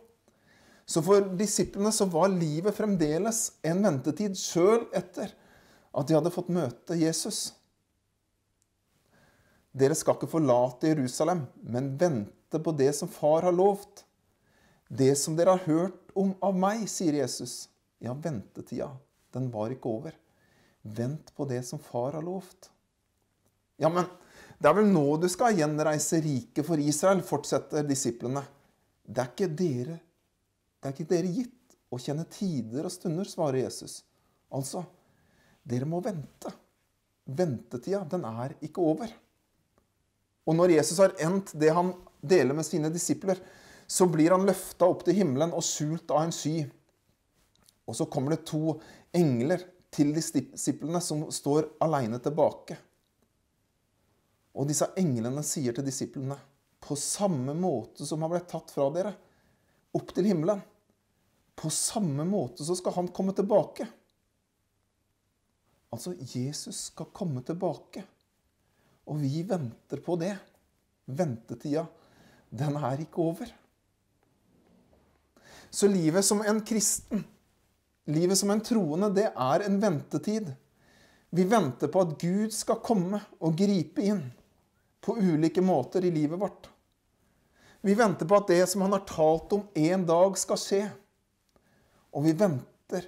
Så 0.85 1.03
for 1.03 1.23
disiplene 1.39 1.91
så 1.95 2.07
var 2.11 2.31
livet 2.33 2.75
fremdeles 2.75 3.53
en 3.67 3.83
ventetid 3.85 4.35
sjøl 4.39 4.85
etter 4.95 5.31
at 5.91 6.07
de 6.07 6.15
hadde 6.17 6.33
fått 6.33 6.51
møte 6.51 6.97
Jesus. 6.99 7.51
Dere 9.71 9.95
skal 9.95 10.17
ikke 10.17 10.31
forlate 10.31 10.91
Jerusalem, 10.91 11.45
men 11.63 11.93
vente 11.99 12.59
på 12.59 12.73
det 12.75 12.91
som 12.97 13.11
far 13.11 13.47
har 13.47 13.55
lovt. 13.55 14.03
Det 14.91 15.13
som 15.19 15.37
dere 15.37 15.55
har 15.55 15.67
hørt 15.67 16.11
om 16.17 16.33
av 16.43 16.57
meg, 16.59 16.83
sier 16.91 17.15
Jesus. 17.21 17.69
Ja, 18.03 18.11
ventetida, 18.11 18.89
den 19.31 19.47
var 19.53 19.71
ikke 19.71 19.91
over. 19.91 20.17
Vent 20.81 21.33
på 21.35 21.45
det 21.49 21.61
som 21.67 21.79
far 21.79 22.15
har 22.17 22.25
lovt. 22.25 22.69
Ja, 23.81 23.89
men 23.89 24.05
det 24.61 24.69
er 24.69 24.77
vel 24.77 24.89
nå 24.93 25.05
du 25.17 25.27
skal 25.29 25.57
gjenreise 25.57 26.21
riket 26.21 26.65
for 26.67 26.81
Israel, 26.81 27.23
fortsetter 27.25 27.85
disiplene. 27.87 28.43
Det 29.01 29.23
er 29.23 29.31
ikke 29.31 29.49
dere, 29.57 29.97
det 30.81 30.89
er 30.89 30.95
ikke 30.95 31.09
dere 31.09 31.33
gitt 31.33 31.77
å 31.91 31.99
kjenne 31.99 32.27
tider 32.31 32.85
og 32.87 32.93
stunder, 32.93 33.27
svarer 33.27 33.63
Jesus. 33.63 34.01
Altså, 34.53 34.83
dere 35.67 35.87
må 35.89 36.01
vente. 36.05 36.51
Ventetida, 37.25 38.03
den 38.09 38.25
er 38.27 38.55
ikke 38.65 38.85
over. 38.85 39.11
Og 40.45 40.57
når 40.57 40.75
Jesus 40.77 41.01
har 41.01 41.13
endt 41.21 41.53
det 41.59 41.73
han 41.73 41.93
deler 42.21 42.57
med 42.57 42.65
sine 42.65 42.89
disipler, 42.93 43.39
så 43.87 44.07
blir 44.09 44.33
han 44.33 44.45
løfta 44.47 44.87
opp 44.87 45.03
til 45.05 45.19
himmelen 45.19 45.53
og 45.57 45.65
sult 45.65 46.11
av 46.13 46.23
en 46.25 46.33
sky. 46.35 46.63
Og 47.89 47.97
så 47.97 48.07
kommer 48.09 48.35
det 48.35 48.45
to 48.49 48.77
engler 49.15 49.65
til 49.91 50.13
disiplene 50.15 51.01
som 51.03 51.25
står 51.31 51.73
aleine 51.83 52.19
tilbake. 52.23 52.77
Og 54.55 54.67
disse 54.67 54.87
englene 54.99 55.43
sier 55.47 55.75
til 55.75 55.87
disiplene 55.87 56.37
på 56.81 56.97
samme 56.97 57.53
måte 57.55 58.07
som 58.07 58.23
han 58.23 58.31
ble 58.33 58.41
tatt 58.49 58.71
fra 58.73 58.87
dere, 58.93 59.13
opp 59.93 60.13
til 60.15 60.31
himmelen. 60.31 60.61
På 61.55 61.69
samme 61.69 62.25
måte 62.25 62.65
så 62.65 62.75
skal 62.79 62.95
han 62.95 63.11
komme 63.13 63.35
tilbake. 63.37 63.85
Altså, 65.91 66.15
Jesus 66.15 66.87
skal 66.89 67.11
komme 67.13 67.43
tilbake. 67.45 68.03
Og 69.11 69.19
vi 69.21 69.43
venter 69.47 70.01
på 70.03 70.15
det. 70.19 70.33
Ventetida, 71.11 71.85
den 72.49 72.77
er 72.79 73.03
ikke 73.03 73.25
over. 73.25 73.51
Så 75.71 75.87
livet 75.91 76.25
som 76.25 76.41
en 76.43 76.63
kristen, 76.67 77.25
livet 78.05 78.37
som 78.37 78.51
en 78.51 78.63
troende, 78.63 79.11
det 79.13 79.29
er 79.29 79.65
en 79.65 79.79
ventetid. 79.81 80.51
Vi 81.29 81.45
venter 81.47 81.87
på 81.91 82.03
at 82.03 82.17
Gud 82.19 82.53
skal 82.53 82.81
komme 82.83 83.21
og 83.39 83.57
gripe 83.57 84.03
inn 84.03 84.23
på 85.01 85.15
ulike 85.17 85.63
måter 85.63 86.05
i 86.05 86.11
livet 86.13 86.39
vårt. 86.39 86.69
Vi 87.81 87.95
venter 87.97 88.27
på 88.29 88.37
at 88.37 88.49
det 88.51 88.61
som 88.69 88.83
han 88.85 88.93
har 88.93 89.05
talt 89.09 89.53
om, 89.55 89.63
en 89.73 90.05
dag 90.05 90.37
skal 90.37 90.59
skje. 90.59 90.81
Og 92.13 92.27
vi 92.27 92.35
venter 92.37 93.07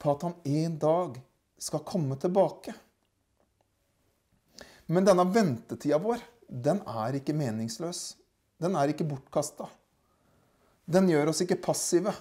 på 0.00 0.14
at 0.14 0.24
han 0.26 0.34
en 0.48 0.78
dag 0.80 1.20
skal 1.58 1.84
komme 1.86 2.16
tilbake. 2.18 2.74
Men 4.88 5.06
denne 5.06 5.26
ventetida 5.28 6.00
vår, 6.00 6.22
den 6.48 6.80
er 6.88 7.18
ikke 7.18 7.36
meningsløs. 7.36 8.16
Den 8.58 8.74
er 8.78 8.90
ikke 8.90 9.06
bortkasta. 9.06 9.68
Den 10.88 11.10
gjør 11.12 11.30
oss 11.30 11.42
ikke 11.44 11.60
passive. 11.60 12.14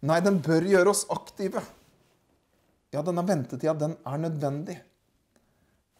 Nei, 0.00 0.20
den 0.24 0.38
bør 0.40 0.64
gjøre 0.64 0.92
oss 0.94 1.04
aktive. 1.12 1.60
Ja, 2.90 3.02
denne 3.04 3.24
ventetida, 3.26 3.74
den 3.76 3.98
er 4.06 4.22
nødvendig. 4.22 4.78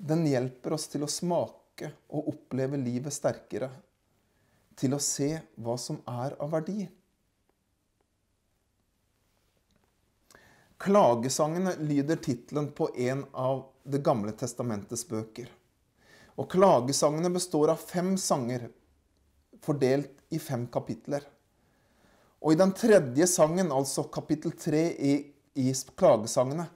Den 0.00 0.24
hjelper 0.24 0.74
oss 0.78 0.88
til 0.88 1.04
å 1.04 1.10
smake 1.10 1.90
og 2.08 2.30
oppleve 2.32 2.80
livet 2.80 3.12
sterkere. 3.12 3.68
Til 4.80 4.96
å 4.96 5.02
se 5.04 5.34
hva 5.60 5.76
som 5.78 6.00
er 6.08 6.38
av 6.40 6.54
verdi. 6.54 6.86
Klagesangene 10.80 11.74
lyder 11.84 12.16
tittelen 12.24 12.70
på 12.72 12.88
en 12.96 13.26
av 13.32 13.66
Det 13.84 13.98
gamle 14.04 14.32
testamentets 14.36 15.06
bøker. 15.08 15.48
Og 16.36 16.48
klagesangene 16.52 17.30
består 17.32 17.72
av 17.72 17.80
fem 17.80 18.12
sanger, 18.20 18.66
fordelt 19.64 20.20
i 20.28 20.38
fem 20.38 20.66
kapitler. 20.72 21.24
Og 22.40 22.55
i 22.55 22.59
den 22.59 22.72
tredje 22.72 23.26
sangen, 23.29 23.72
altså 23.72 24.07
kapittel 24.12 24.55
tre 24.57 24.87
i, 24.96 25.14
i 25.61 25.72
klagesangene, 25.96 26.66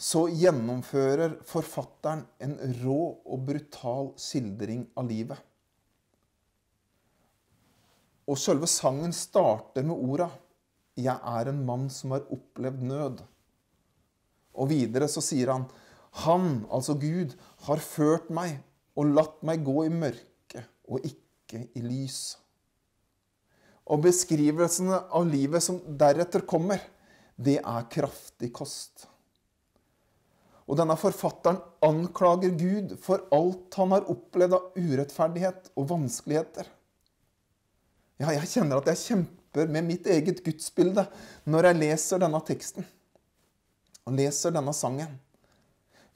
så 0.00 0.24
gjennomfører 0.32 1.36
forfatteren 1.44 2.22
en 2.40 2.56
rå 2.80 3.00
og 3.20 3.42
brutal 3.50 4.14
skildring 4.20 4.86
av 4.96 5.10
livet. 5.10 5.36
Og 8.30 8.38
selve 8.40 8.68
sangen 8.70 9.12
starter 9.12 9.84
med 9.84 9.98
orda 9.98 10.30
'Jeg 10.96 11.20
er 11.22 11.48
en 11.48 11.64
mann 11.66 11.88
som 11.90 12.10
har 12.10 12.24
opplevd 12.32 12.80
nød'. 12.80 13.20
Og 14.54 14.68
videre 14.68 15.08
så 15.08 15.20
sier 15.20 15.52
han 15.52 15.68
'Han, 16.12 16.66
altså 16.72 16.94
Gud, 16.94 17.36
har 17.66 17.76
ført 17.76 18.30
meg 18.30 18.62
og 18.96 19.06
latt 19.06 19.42
meg 19.42 19.64
gå 19.64 19.84
i 19.84 19.88
mørke 19.88 20.64
og 20.88 21.00
ikke 21.04 21.68
i 21.74 21.80
lys'. 21.80 22.36
Og 23.90 24.04
beskrivelsene 24.04 25.00
av 25.10 25.26
livet 25.26 25.64
som 25.64 25.80
deretter 25.98 26.44
kommer, 26.46 26.82
det 27.34 27.58
er 27.58 27.88
kraftig 27.90 28.52
kost. 28.54 29.08
Og 30.70 30.78
denne 30.78 30.94
forfatteren 31.00 31.58
anklager 31.82 32.52
Gud 32.54 32.94
for 33.02 33.24
alt 33.34 33.74
han 33.80 33.96
har 33.96 34.06
opplevd 34.12 34.54
av 34.54 34.78
urettferdighet 34.78 35.72
og 35.74 35.88
vanskeligheter. 35.90 36.68
Ja, 38.20 38.30
jeg 38.36 38.50
kjenner 38.52 38.78
at 38.78 38.90
jeg 38.92 39.02
kjemper 39.02 39.70
med 39.72 39.88
mitt 39.88 40.06
eget 40.06 40.44
gudsbilde 40.46 41.08
når 41.50 41.70
jeg 41.70 41.80
leser 41.80 42.22
denne 42.22 42.38
teksten 42.46 42.86
og 44.06 44.14
leser 44.18 44.54
denne 44.54 44.74
sangen. 44.76 45.16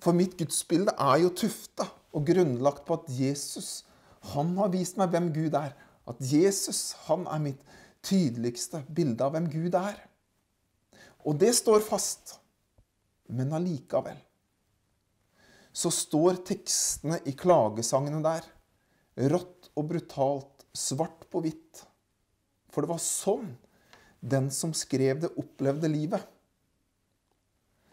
For 0.03 0.15
mitt 0.17 0.37
gudsbilde 0.39 0.95
er 1.01 1.25
jo 1.25 1.33
tufta 1.35 1.89
og 2.15 2.27
grunnlagt 2.29 2.85
på 2.87 3.01
at 3.01 3.11
Jesus 3.11 3.83
han 4.35 4.55
har 4.61 4.71
vist 4.73 5.01
meg 5.01 5.11
hvem 5.13 5.33
Gud 5.35 5.57
er. 5.59 5.75
At 6.09 6.21
Jesus 6.21 6.93
han 7.07 7.27
er 7.31 7.43
mitt 7.43 7.63
tydeligste 8.05 8.83
bilde 8.93 9.25
av 9.25 9.35
hvem 9.35 9.49
Gud 9.53 9.77
er. 9.79 9.97
Og 11.25 11.39
det 11.41 11.55
står 11.57 11.85
fast. 11.85 12.37
Men 13.33 13.55
allikevel 13.57 14.19
så 15.75 15.91
står 15.91 16.39
tekstene 16.47 17.17
i 17.27 17.33
klagesangene 17.35 18.21
der 18.23 18.45
rått 19.33 19.73
og 19.75 19.89
brutalt, 19.91 20.63
svart 20.75 21.25
på 21.31 21.43
hvitt. 21.43 21.81
For 22.71 22.85
det 22.85 22.93
var 22.93 23.03
sånn 23.03 23.49
den 24.23 24.51
som 24.55 24.75
skrev 24.77 25.25
det, 25.25 25.33
opplevde 25.39 25.91
livet. 25.91 26.23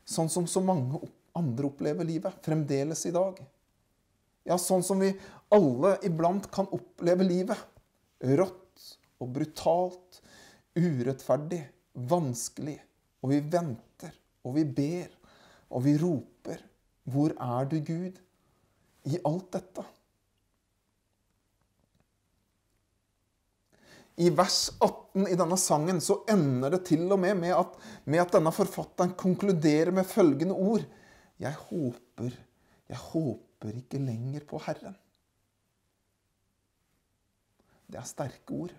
Sånn 0.06 0.30
som 0.30 0.46
så 0.50 0.62
mange 0.62 1.02
andre 1.38 1.72
opplever 1.72 2.06
livet 2.06 2.38
fremdeles 2.46 3.06
i 3.10 3.14
dag. 3.16 3.42
Ja, 4.46 4.58
sånn 4.62 4.86
som 4.86 5.02
vi 5.02 5.12
alle 5.54 5.96
iblant 6.06 6.48
kan 6.54 6.70
oppleve 6.74 7.26
livet. 7.26 7.58
Rått 8.22 8.88
og 9.22 9.32
brutalt, 9.36 10.20
urettferdig, 10.78 11.62
vanskelig. 12.10 12.78
Og 13.22 13.34
vi 13.34 13.40
venter, 13.54 14.14
og 14.46 14.56
vi 14.58 14.66
ber, 14.66 15.10
og 15.70 15.86
vi 15.86 15.96
roper. 16.02 16.62
Hvor 17.12 17.34
er 17.34 17.68
du, 17.70 17.80
Gud, 17.86 18.22
i 19.10 19.18
alt 19.26 19.50
dette? 19.56 19.86
I 24.22 24.30
vers 24.38 24.68
18 24.78 25.26
i 25.32 25.38
denne 25.40 25.58
sangen 25.58 26.02
så 26.04 26.20
ender 26.30 26.76
det 26.76 26.84
til 26.92 27.08
og 27.10 27.22
med 27.24 27.40
med 27.40 27.56
at, 27.56 27.78
med 28.06 28.22
at 28.22 28.34
denne 28.36 28.52
forfatteren 28.54 29.16
konkluderer 29.18 29.94
med 29.96 30.06
følgende 30.06 30.54
ord. 30.54 30.84
Jeg 31.42 31.56
håper, 31.58 32.36
jeg 32.92 33.00
håper 33.08 33.80
ikke 33.80 34.04
lenger 34.04 34.46
på 34.46 34.60
Herren. 34.62 34.98
Det 37.92 38.00
er 38.00 38.08
sterke 38.08 38.56
ord. 38.56 38.72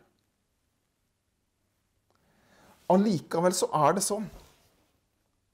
Allikevel 2.92 3.54
så 3.56 3.68
er 3.84 3.96
det 3.96 4.04
sånn 4.04 4.24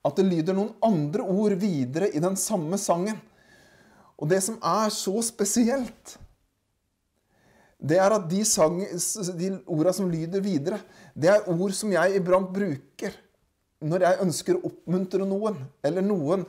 at 0.07 0.17
det 0.19 0.27
lyder 0.29 0.57
noen 0.57 0.71
andre 0.85 1.25
ord 1.27 1.57
videre 1.61 2.09
i 2.15 2.23
den 2.23 2.39
samme 2.39 2.79
sangen. 2.81 3.19
Og 4.19 4.31
det 4.31 4.41
som 4.47 4.57
er 4.65 4.91
så 4.95 5.19
spesielt, 5.27 6.17
det 7.79 7.99
er 8.03 8.15
at 8.15 8.27
de, 8.31 8.43
de 9.39 9.51
orda 9.71 9.93
som 9.95 10.09
lyder 10.11 10.43
videre, 10.43 10.81
det 11.15 11.31
er 11.31 11.51
ord 11.51 11.75
som 11.77 11.93
jeg 11.95 12.19
iblant 12.19 12.51
bruker 12.55 13.15
når 13.79 14.03
jeg 14.03 14.23
ønsker 14.25 14.57
å 14.57 14.65
oppmuntre 14.67 15.27
noen, 15.29 15.61
eller 15.87 16.03
noen 16.03 16.43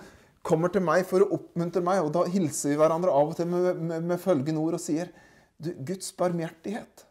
kommer 0.45 0.71
til 0.73 0.81
meg 0.81 1.03
for 1.05 1.21
å 1.21 1.33
oppmuntre 1.35 1.83
meg, 1.85 2.01
og 2.01 2.13
da 2.15 2.23
hilser 2.31 2.71
vi 2.71 2.79
hverandre 2.79 3.13
av 3.13 3.33
og 3.33 3.35
til 3.37 3.49
med, 3.51 3.77
med, 3.77 4.07
med 4.09 4.21
følgende 4.21 4.63
ord 4.63 4.79
og 4.79 4.81
sier 4.81 5.11
du, 5.59 5.73
Guds 5.85 6.11
barmhjertighet 6.17 7.05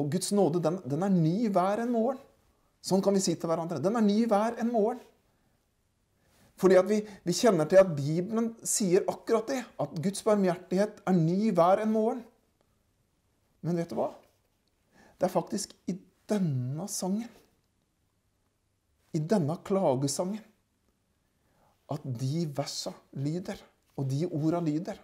og 0.00 0.10
Guds 0.12 0.32
nåde, 0.34 0.62
den, 0.62 0.80
den 0.88 1.04
er 1.06 1.12
ny 1.12 1.48
hver 1.52 1.84
en 1.84 1.92
morgen. 1.94 2.22
Sånn 2.84 3.02
kan 3.04 3.16
vi 3.16 3.22
si 3.24 3.36
til 3.38 3.48
hverandre. 3.48 3.80
Den 3.80 3.96
er 3.96 4.04
ny 4.04 4.24
hver 4.28 4.58
en 4.60 4.72
morgen. 4.72 5.00
Fordi 6.60 6.78
vi, 6.86 7.00
vi, 7.26 7.34
kjenner 7.34 7.66
til 7.70 7.80
at 7.80 7.94
Bibelen 7.96 8.52
sier 8.66 9.06
akkurat 9.10 9.48
det. 9.50 9.60
At 9.80 9.94
Guds 10.02 10.22
barmhjertighet 10.26 11.00
er 11.06 11.16
ny 11.16 11.50
hver 11.54 11.82
en 11.82 11.94
morgen. 11.94 12.20
Men 13.64 13.80
vet 13.80 13.90
du 13.90 13.96
hva? 13.98 14.10
Det 15.18 15.26
er 15.26 15.32
faktisk 15.32 15.72
i 15.90 15.96
denne 16.28 16.86
sangen, 16.90 17.30
i 19.14 19.20
denne 19.20 19.56
klagesangen, 19.64 20.42
at 21.92 22.04
de 22.20 22.44
versa 22.56 22.92
lyder, 23.12 23.60
og 23.96 24.08
de 24.10 24.24
orda 24.26 24.60
lyder. 24.64 24.98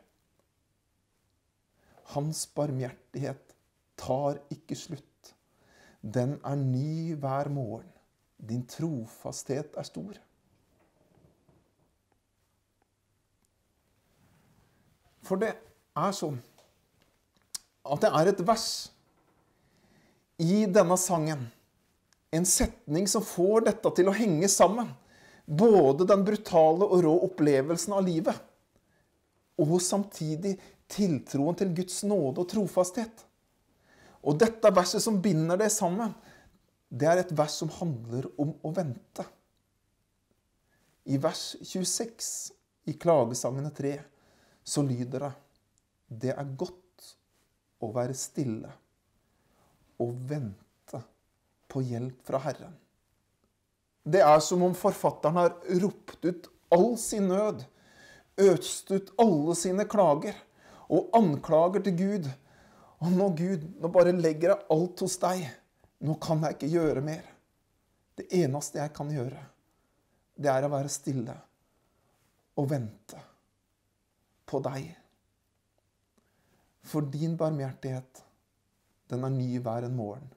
Hans 2.15 2.43
barmhjertighet 2.57 3.55
tar 4.01 4.41
ikke 4.51 4.77
slutt. 4.79 5.35
Den 6.01 6.39
er 6.47 6.57
ny 6.59 7.15
hver 7.21 7.51
morgen. 7.53 7.89
Din 8.41 8.65
trofasthet 8.67 9.77
er 9.77 9.87
stor. 9.87 10.17
For 15.27 15.39
det 15.39 15.53
er 15.53 16.15
sånn 16.17 16.41
at 17.91 18.03
det 18.03 18.11
er 18.17 18.31
et 18.31 18.41
vers 18.47 18.69
i 20.41 20.65
denne 20.73 20.97
sangen, 21.01 21.45
en 22.33 22.47
setning 22.49 23.07
som 23.11 23.25
får 23.25 23.67
dette 23.69 23.93
til 23.97 24.09
å 24.09 24.15
henge 24.17 24.49
sammen. 24.51 24.89
Både 25.45 26.07
den 26.09 26.23
brutale 26.25 26.87
og 26.87 27.03
rå 27.05 27.15
opplevelsen 27.27 27.97
av 27.97 28.05
livet, 28.07 28.37
og 29.61 29.77
samtidig 29.83 30.55
tiltroen 30.91 31.57
til 31.59 31.73
Guds 31.77 32.03
nåde 32.09 32.43
og 32.43 32.49
trofasthet. 32.51 33.25
Og 34.27 34.37
dette 34.41 34.73
verset 34.75 35.03
som 35.03 35.21
binder 35.23 35.61
det 35.61 35.71
sammen, 35.73 36.13
det 36.91 37.09
er 37.09 37.23
et 37.23 37.35
vers 37.37 37.55
som 37.63 37.71
handler 37.79 38.27
om 38.41 38.53
å 38.67 38.73
vente. 38.75 39.25
I 41.11 41.17
vers 41.23 41.55
26 41.63 42.53
i 42.91 42.97
Klagesangene 43.01 43.71
3 43.75 43.95
så 44.67 44.83
lyder 44.85 45.25
det 45.25 45.33
Det 46.11 46.35
er 46.35 46.55
godt 46.59 47.15
å 47.81 47.93
være 47.95 48.17
stille 48.19 48.71
og 50.01 50.15
vente 50.29 51.01
på 51.71 51.83
hjelp 51.87 52.23
fra 52.27 52.41
Herren. 52.43 52.75
Det 54.03 54.23
er 54.25 54.41
som 54.43 54.63
om 54.67 54.75
forfatteren 54.75 55.39
har 55.39 55.55
ropt 55.83 56.25
ut 56.25 56.49
all 56.75 56.97
sin 56.99 57.29
nød, 57.31 57.63
øst 58.41 58.91
ut 58.91 59.13
alle 59.21 59.55
sine 59.59 59.87
klager 59.89 60.37
og 60.91 61.11
anklager 61.17 61.85
til 61.87 61.97
Gud. 61.99 62.31
Og 63.01 63.13
nå, 63.15 63.29
Gud, 63.39 63.67
nå 63.81 63.91
bare 63.93 64.15
legger 64.17 64.53
jeg 64.53 64.67
alt 64.75 65.05
hos 65.05 65.17
deg. 65.23 65.45
Nå 66.05 66.17
kan 66.23 66.43
jeg 66.45 66.57
ikke 66.57 66.73
gjøre 66.75 67.05
mer. 67.05 67.29
Det 68.19 68.27
eneste 68.43 68.81
jeg 68.83 68.93
kan 68.97 69.09
gjøre, 69.13 69.41
det 70.37 70.51
er 70.53 70.67
å 70.67 70.73
være 70.73 70.93
stille 70.93 71.37
og 72.61 72.67
vente 72.69 73.21
på 74.51 74.61
deg. 74.65 74.91
For 76.91 77.07
din 77.13 77.37
barmhjertighet, 77.41 78.23
den 79.13 79.25
er 79.25 79.33
ny 79.33 79.49
hver 79.63 79.87
en 79.89 79.97
morgen. 79.97 80.29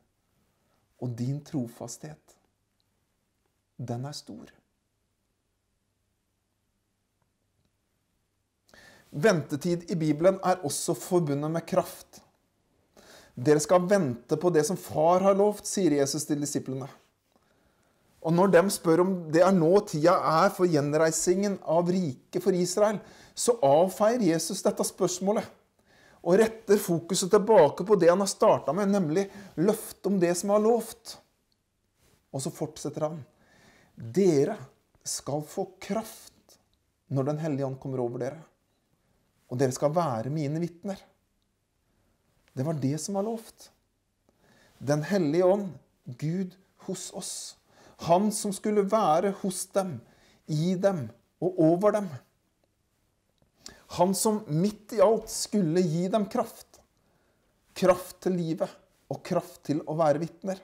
Og 1.03 1.11
din 1.19 1.41
trofasthet, 1.43 2.37
den 3.75 4.05
er 4.07 4.15
stor. 4.15 4.51
Ventetid 9.13 9.91
i 9.93 9.95
Bibelen 9.95 10.39
er 10.41 10.63
også 10.65 10.95
forbundet 10.97 11.51
med 11.53 11.65
kraft. 11.69 12.23
Dere 13.33 13.61
skal 13.61 13.85
vente 13.89 14.37
på 14.37 14.49
det 14.53 14.63
som 14.65 14.77
far 14.77 15.21
har 15.25 15.37
lovt, 15.37 15.67
sier 15.69 15.99
Jesus 15.99 16.25
til 16.25 16.41
disiplene. 16.41 16.87
Og 18.23 18.33
når 18.33 18.53
de 18.53 18.61
spør 18.71 19.03
om 19.03 19.11
det 19.33 19.43
er 19.43 19.53
nå 19.53 19.71
tida 19.89 20.15
er 20.45 20.53
for 20.55 20.69
gjenreisingen 20.69 21.59
av 21.69 21.89
riket 21.91 22.41
for 22.41 22.55
Israel, 22.55 23.01
så 23.35 23.57
avfeier 23.65 24.23
Jesus 24.31 24.63
dette 24.65 24.85
spørsmålet 24.87 25.49
og 26.23 26.37
retter 26.39 26.79
fokuset 26.79 27.29
tilbake 27.33 27.83
på 27.83 27.97
det 27.99 28.07
han 28.09 28.21
har 28.23 28.31
starta 28.31 28.73
med, 28.73 28.93
nemlig 28.93 29.25
løftet 29.59 30.07
om 30.07 30.21
det 30.21 30.31
som 30.39 30.53
er 30.55 30.63
lovt. 30.63 31.17
Og 32.33 32.41
så 32.41 32.53
fortsetter 32.53 33.09
han. 33.09 33.19
Dere 33.93 34.55
skal 35.03 35.43
få 35.45 35.67
kraft 35.83 36.31
når 37.13 37.27
Den 37.27 37.43
hellige 37.43 37.67
ånd 37.67 37.75
kommer 37.77 38.01
over 38.01 38.23
dere. 38.23 38.39
Og 39.49 39.59
dere 39.59 39.75
skal 39.75 39.93
være 39.95 40.31
mine 40.33 40.61
vitner. 40.61 40.99
Det 42.53 42.65
var 42.65 42.77
det 42.77 42.97
som 43.01 43.17
var 43.17 43.25
lovt. 43.25 43.69
Den 44.77 45.03
hellige 45.07 45.45
ånd, 45.45 45.69
Gud 46.05 46.55
hos 46.87 47.09
oss. 47.15 47.33
Han 48.07 48.31
som 48.35 48.53
skulle 48.53 48.83
være 48.89 49.33
hos 49.41 49.65
dem, 49.73 49.97
i 50.45 50.75
dem 50.75 51.07
og 51.39 51.59
over 51.63 51.95
dem. 51.95 52.09
Han 53.97 54.13
som 54.17 54.41
midt 54.47 54.95
i 54.97 55.01
alt 55.01 55.29
skulle 55.31 55.81
gi 55.81 56.07
dem 56.11 56.25
kraft. 56.29 56.81
Kraft 57.73 58.19
til 58.25 58.37
livet 58.37 58.69
og 59.13 59.21
kraft 59.25 59.63
til 59.69 59.81
å 59.87 59.95
være 59.97 60.21
vitner. 60.23 60.59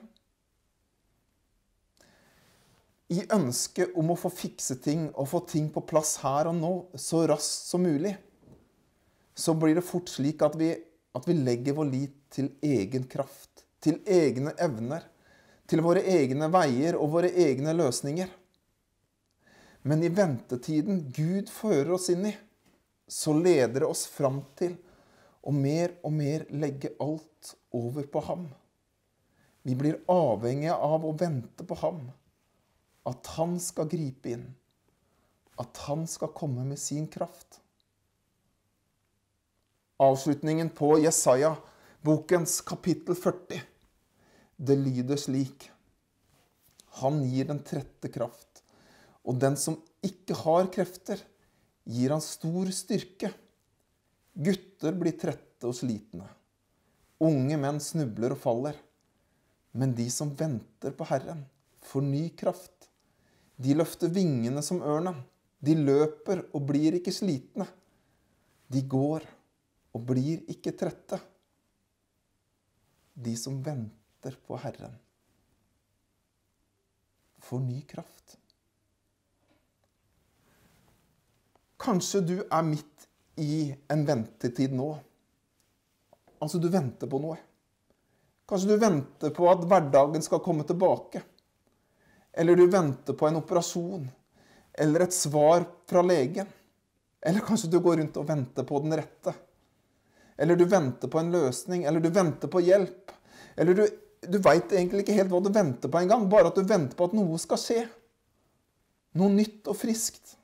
I 3.10 3.24
ønsket 3.34 3.96
om 3.98 4.12
å 4.12 4.18
få 4.18 4.30
fikse 4.30 4.76
ting 4.82 5.08
og 5.10 5.28
få 5.30 5.40
ting 5.50 5.70
på 5.74 5.82
plass 5.86 6.16
her 6.22 6.50
og 6.50 6.58
nå 6.60 6.74
så 6.98 7.24
raskt 7.30 7.70
som 7.72 7.82
mulig, 7.82 8.12
så 9.34 9.54
blir 9.54 9.78
det 9.78 9.86
fort 9.86 10.10
slik 10.10 10.42
at 10.42 10.56
vi, 10.58 10.72
at 11.14 11.28
vi 11.28 11.36
legger 11.36 11.76
vår 11.78 11.88
lit 11.90 12.16
til 12.32 12.50
egen 12.62 13.06
kraft, 13.10 13.64
til 13.80 14.00
egne 14.06 14.52
evner, 14.60 15.06
til 15.70 15.82
våre 15.84 16.02
egne 16.02 16.50
veier 16.52 16.98
og 16.98 17.12
våre 17.14 17.30
egne 17.30 17.74
løsninger. 17.76 18.30
Men 19.82 20.02
i 20.04 20.10
ventetiden 20.12 21.06
Gud 21.14 21.48
fører 21.48 21.94
oss 21.96 22.10
inn 22.12 22.26
i, 22.28 22.34
så 23.08 23.34
leder 23.34 23.80
det 23.80 23.88
oss 23.88 24.04
fram 24.10 24.42
til 24.58 24.76
å 25.40 25.52
mer 25.54 25.96
og 26.04 26.12
mer 26.14 26.44
legge 26.52 26.92
alt 27.00 27.54
over 27.74 28.06
på 28.12 28.22
ham. 28.26 28.44
Vi 29.62 29.74
blir 29.76 30.00
avhengige 30.08 30.74
av 30.74 31.04
å 31.04 31.14
vente 31.16 31.64
på 31.64 31.76
ham. 31.82 32.04
At 33.08 33.26
han 33.36 33.56
skal 33.60 33.88
gripe 33.92 34.32
inn. 34.32 34.46
At 35.60 35.76
han 35.88 36.06
skal 36.08 36.32
komme 36.36 36.64
med 36.68 36.80
sin 36.80 37.08
kraft. 37.12 37.60
Avslutningen 40.00 40.70
på 40.70 40.98
Jesaja, 40.98 41.56
bokens 42.00 42.60
kapittel 42.60 43.14
40. 43.14 43.60
Det 44.56 44.76
lyder 44.76 45.16
slik. 45.16 45.66
Han 47.02 47.18
gir 47.28 47.44
den 47.44 47.58
trette 47.60 48.08
kraft, 48.08 48.62
og 49.28 49.36
den 49.42 49.58
som 49.60 49.74
ikke 50.00 50.38
har 50.38 50.70
krefter, 50.72 51.20
gir 51.84 52.14
han 52.14 52.24
stor 52.24 52.70
styrke. 52.72 53.28
Gutter 54.32 54.96
blir 54.96 55.18
trette 55.20 55.68
og 55.68 55.76
slitne. 55.76 56.24
Unge 57.20 57.58
menn 57.60 57.80
snubler 57.84 58.32
og 58.32 58.40
faller. 58.40 58.78
Men 59.76 59.92
de 59.98 60.06
som 60.14 60.30
venter 60.32 60.94
på 60.96 61.10
Herren, 61.10 61.42
får 61.84 62.06
ny 62.06 62.22
kraft. 62.40 62.88
De 63.60 63.76
løfter 63.76 64.08
vingene 64.08 64.64
som 64.64 64.80
ørnen. 64.80 65.20
De 65.60 65.76
løper 65.76 66.46
og 66.54 66.64
blir 66.72 66.96
ikke 66.96 67.12
slitne. 67.12 67.68
De 68.72 68.80
går 68.80 69.28
og 69.94 70.04
blir 70.06 70.44
ikke 70.52 70.74
trette. 70.78 71.18
De 73.14 73.34
som 73.36 73.58
venter 73.62 74.36
på 74.46 74.58
Herren, 74.62 74.94
får 77.40 77.60
ny 77.64 77.80
kraft. 77.88 78.36
Kanskje 81.80 82.20
du 82.20 82.36
er 82.42 82.64
midt 82.66 83.08
i 83.40 83.70
en 83.88 84.04
ventetid 84.06 84.72
nå. 84.76 84.90
Altså, 86.40 86.60
du 86.60 86.68
venter 86.72 87.08
på 87.08 87.20
noe. 87.20 87.38
Kanskje 88.48 88.74
du 88.74 88.80
venter 88.82 89.32
på 89.34 89.48
at 89.48 89.64
hverdagen 89.68 90.24
skal 90.24 90.42
komme 90.44 90.66
tilbake. 90.68 91.22
Eller 92.32 92.56
du 92.56 92.66
venter 92.70 93.16
på 93.16 93.28
en 93.28 93.40
operasjon. 93.40 94.08
Eller 94.72 95.06
et 95.06 95.16
svar 95.16 95.64
fra 95.88 96.02
legen. 96.04 96.48
Eller 97.20 97.44
kanskje 97.44 97.70
du 97.72 97.78
går 97.80 98.00
rundt 98.00 98.16
og 98.20 98.28
venter 98.28 98.66
på 98.68 98.80
den 98.84 98.96
rette. 99.00 99.34
Eller 100.40 100.56
du 100.56 100.64
venter 100.64 101.08
på 101.12 101.20
en 101.20 101.32
løsning. 101.32 101.84
Eller 101.84 102.00
du 102.00 102.08
venter 102.14 102.48
på 102.48 102.62
hjelp. 102.64 103.12
Eller 103.60 103.76
du, 103.76 103.84
du 104.24 104.38
veit 104.40 104.72
egentlig 104.72 105.04
ikke 105.04 105.18
helt 105.18 105.32
hva 105.32 105.40
du 105.44 105.50
venter 105.52 105.92
på 105.92 106.00
engang. 106.00 106.28
Bare 106.32 106.48
at 106.48 106.56
du 106.56 106.64
venter 106.64 106.96
på 106.96 107.10
at 107.10 107.16
noe 107.16 107.38
skal 107.42 107.60
skje. 107.60 107.84
Noe 109.20 109.32
nytt 109.34 109.68
og 109.68 109.76
friskt. 109.76 110.36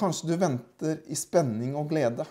Kanskje 0.00 0.30
du 0.30 0.36
venter 0.40 1.02
i 1.12 1.18
spenning 1.18 1.76
og 1.76 1.90
glede. 1.92 2.24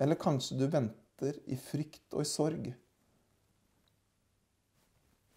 Eller 0.00 0.16
kanskje 0.20 0.56
du 0.56 0.66
venter 0.72 1.36
i 1.52 1.56
frykt 1.60 2.16
og 2.16 2.24
i 2.24 2.28
sorg. 2.28 2.64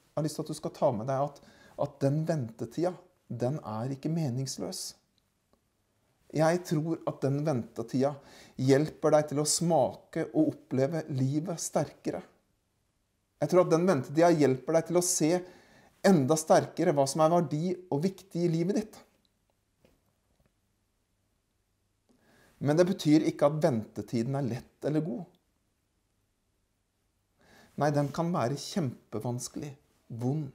Jeg 0.10 0.16
har 0.16 0.24
lyst 0.28 0.40
til 0.40 0.48
at 0.48 0.52
du 0.52 0.58
skal 0.58 0.76
ta 0.76 0.92
med 0.96 1.08
deg 1.08 1.28
at, 1.28 1.44
at 1.80 2.00
den 2.04 2.24
ventetida, 2.28 2.94
den 3.28 3.60
er 3.64 3.92
ikke 3.96 4.12
meningsløs. 4.12 4.99
Jeg 6.30 6.62
tror 6.68 7.00
at 7.10 7.24
den 7.24 7.39
ventetida 7.46 8.12
hjelper 8.62 9.15
deg 9.15 9.30
til 9.32 9.42
å 9.42 9.48
smake 9.50 10.28
og 10.30 10.52
oppleve 10.52 11.02
livet 11.10 11.62
sterkere. 11.62 12.22
Jeg 13.39 13.50
tror 13.50 13.63
at 13.63 13.72
den 13.74 13.88
ventetida 13.88 14.30
hjelper 14.36 14.78
deg 14.78 14.89
til 14.89 15.00
å 15.00 15.06
se 15.06 15.32
enda 16.06 16.36
sterkere 16.38 16.94
hva 16.96 17.06
som 17.10 17.24
er 17.24 17.34
verdi 17.34 17.72
og 17.89 18.04
viktig 18.04 18.44
i 18.46 18.52
livet 18.52 18.78
ditt. 18.78 19.00
Men 22.60 22.78
det 22.78 22.86
betyr 22.89 23.26
ikke 23.30 23.48
at 23.48 23.60
ventetiden 23.63 24.36
er 24.36 24.48
lett 24.48 24.86
eller 24.86 25.04
god. 25.06 25.26
Nei, 27.80 27.89
den 27.96 28.10
kan 28.12 28.30
være 28.34 28.60
kjempevanskelig, 28.60 29.72
vond 30.20 30.50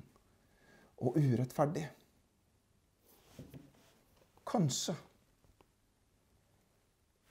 og 1.01 1.17
urettferdig. 1.17 1.87
Kanskje 4.45 4.93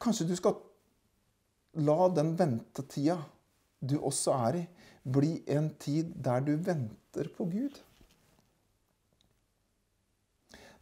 Kanskje 0.04 0.28
du 0.28 0.36
skal 0.36 0.58
la 1.80 2.10
den 2.12 2.34
ventetida 2.40 3.22
du 3.84 3.98
også 4.00 4.36
er 4.48 4.58
i, 4.62 4.64
bli 5.04 5.38
en 5.52 5.70
tid 5.80 6.14
der 6.24 6.44
du 6.44 6.54
venter 6.56 7.30
på 7.38 7.48
Gud. 7.52 7.80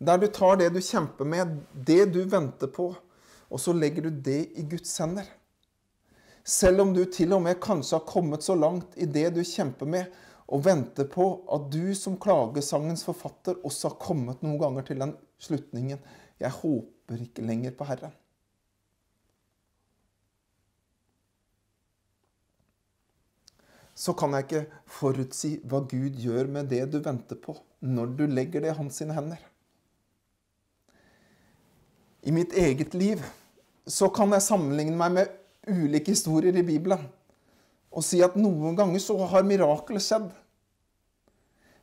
Der 0.02 0.18
du 0.18 0.28
tar 0.34 0.58
det 0.58 0.72
du 0.74 0.82
kjemper 0.82 1.26
med, 1.26 1.60
det 1.74 2.08
du 2.14 2.24
venter 2.30 2.70
på, 2.74 2.92
og 3.50 3.60
så 3.60 3.74
legger 3.74 4.08
du 4.08 4.22
det 4.26 4.42
i 4.58 4.66
Guds 4.66 4.94
hender. 4.98 5.28
Selv 6.44 6.82
om 6.82 6.94
du 6.94 7.04
til 7.06 7.34
og 7.38 7.44
med 7.46 7.60
kanskje 7.62 8.00
har 8.00 8.08
kommet 8.10 8.42
så 8.46 8.56
langt 8.58 8.98
i 8.98 9.06
det 9.06 9.28
du 9.36 9.44
kjemper 9.46 9.90
med, 9.90 10.10
og 10.52 10.66
venter 10.66 11.06
på 11.08 11.28
at 11.54 11.70
du 11.72 11.94
som 11.96 12.18
klagesangens 12.20 13.06
forfatter 13.08 13.62
også 13.64 13.92
har 13.92 14.02
kommet 14.02 14.42
noen 14.44 14.58
ganger 14.60 14.88
til 14.90 15.00
den 15.00 15.14
slutningen 15.42 16.02
Jeg 16.42 16.52
håper 16.58 17.22
ikke 17.22 17.46
lenger 17.46 17.78
på 17.78 17.86
Herren. 17.86 18.12
Så 24.02 24.16
kan 24.18 24.34
jeg 24.34 24.48
ikke 24.48 24.64
forutsi 24.90 25.56
hva 25.70 25.84
Gud 25.86 26.18
gjør 26.18 26.50
med 26.50 26.72
det 26.72 26.88
du 26.90 26.98
venter 27.06 27.38
på, 27.38 27.54
når 27.86 28.16
du 28.18 28.24
legger 28.30 28.64
det 28.64 28.72
i 28.72 28.78
hans 28.80 28.98
sine 28.98 29.14
hender. 29.14 29.42
I 32.26 32.34
mitt 32.34 32.54
eget 32.58 32.96
liv 32.98 33.22
så 33.90 34.10
kan 34.14 34.34
jeg 34.34 34.46
sammenligne 34.46 34.98
meg 34.98 35.14
med 35.16 35.38
ulike 35.70 36.14
historier 36.14 36.58
i 36.58 36.66
Bibelen 36.66 37.06
og 37.92 38.06
si 38.06 38.22
at 38.24 38.38
noen 38.40 38.78
ganger 38.78 39.02
så 39.04 39.18
har 39.34 39.46
mirakelet 39.46 40.06
skjedd. 40.06 40.30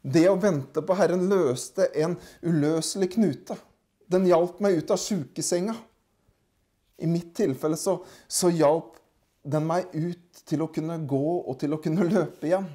Det 0.00 0.24
å 0.31 0.38
vente 0.40 0.83
på 0.83 0.96
Herren 0.96 1.26
løste 1.28 1.88
en 2.00 2.14
uløselig 2.40 3.11
knute. 3.16 3.59
Den 4.09 4.24
hjalp 4.28 4.62
meg 4.64 4.78
ut 4.81 4.94
av 4.94 5.02
sjukesenga. 5.02 5.74
I 6.98 7.11
mitt 7.11 7.35
tilfelle 7.37 7.76
så, 7.76 7.98
så 8.26 8.48
hjalp 8.50 8.96
den 9.42 9.66
meg 9.66 9.92
ut 9.94 10.42
til 10.48 10.62
å 10.64 10.70
kunne 10.72 10.98
gå 11.09 11.24
og 11.40 11.59
til 11.61 11.74
å 11.74 11.81
kunne 11.83 12.07
løpe 12.09 12.48
igjen. 12.48 12.68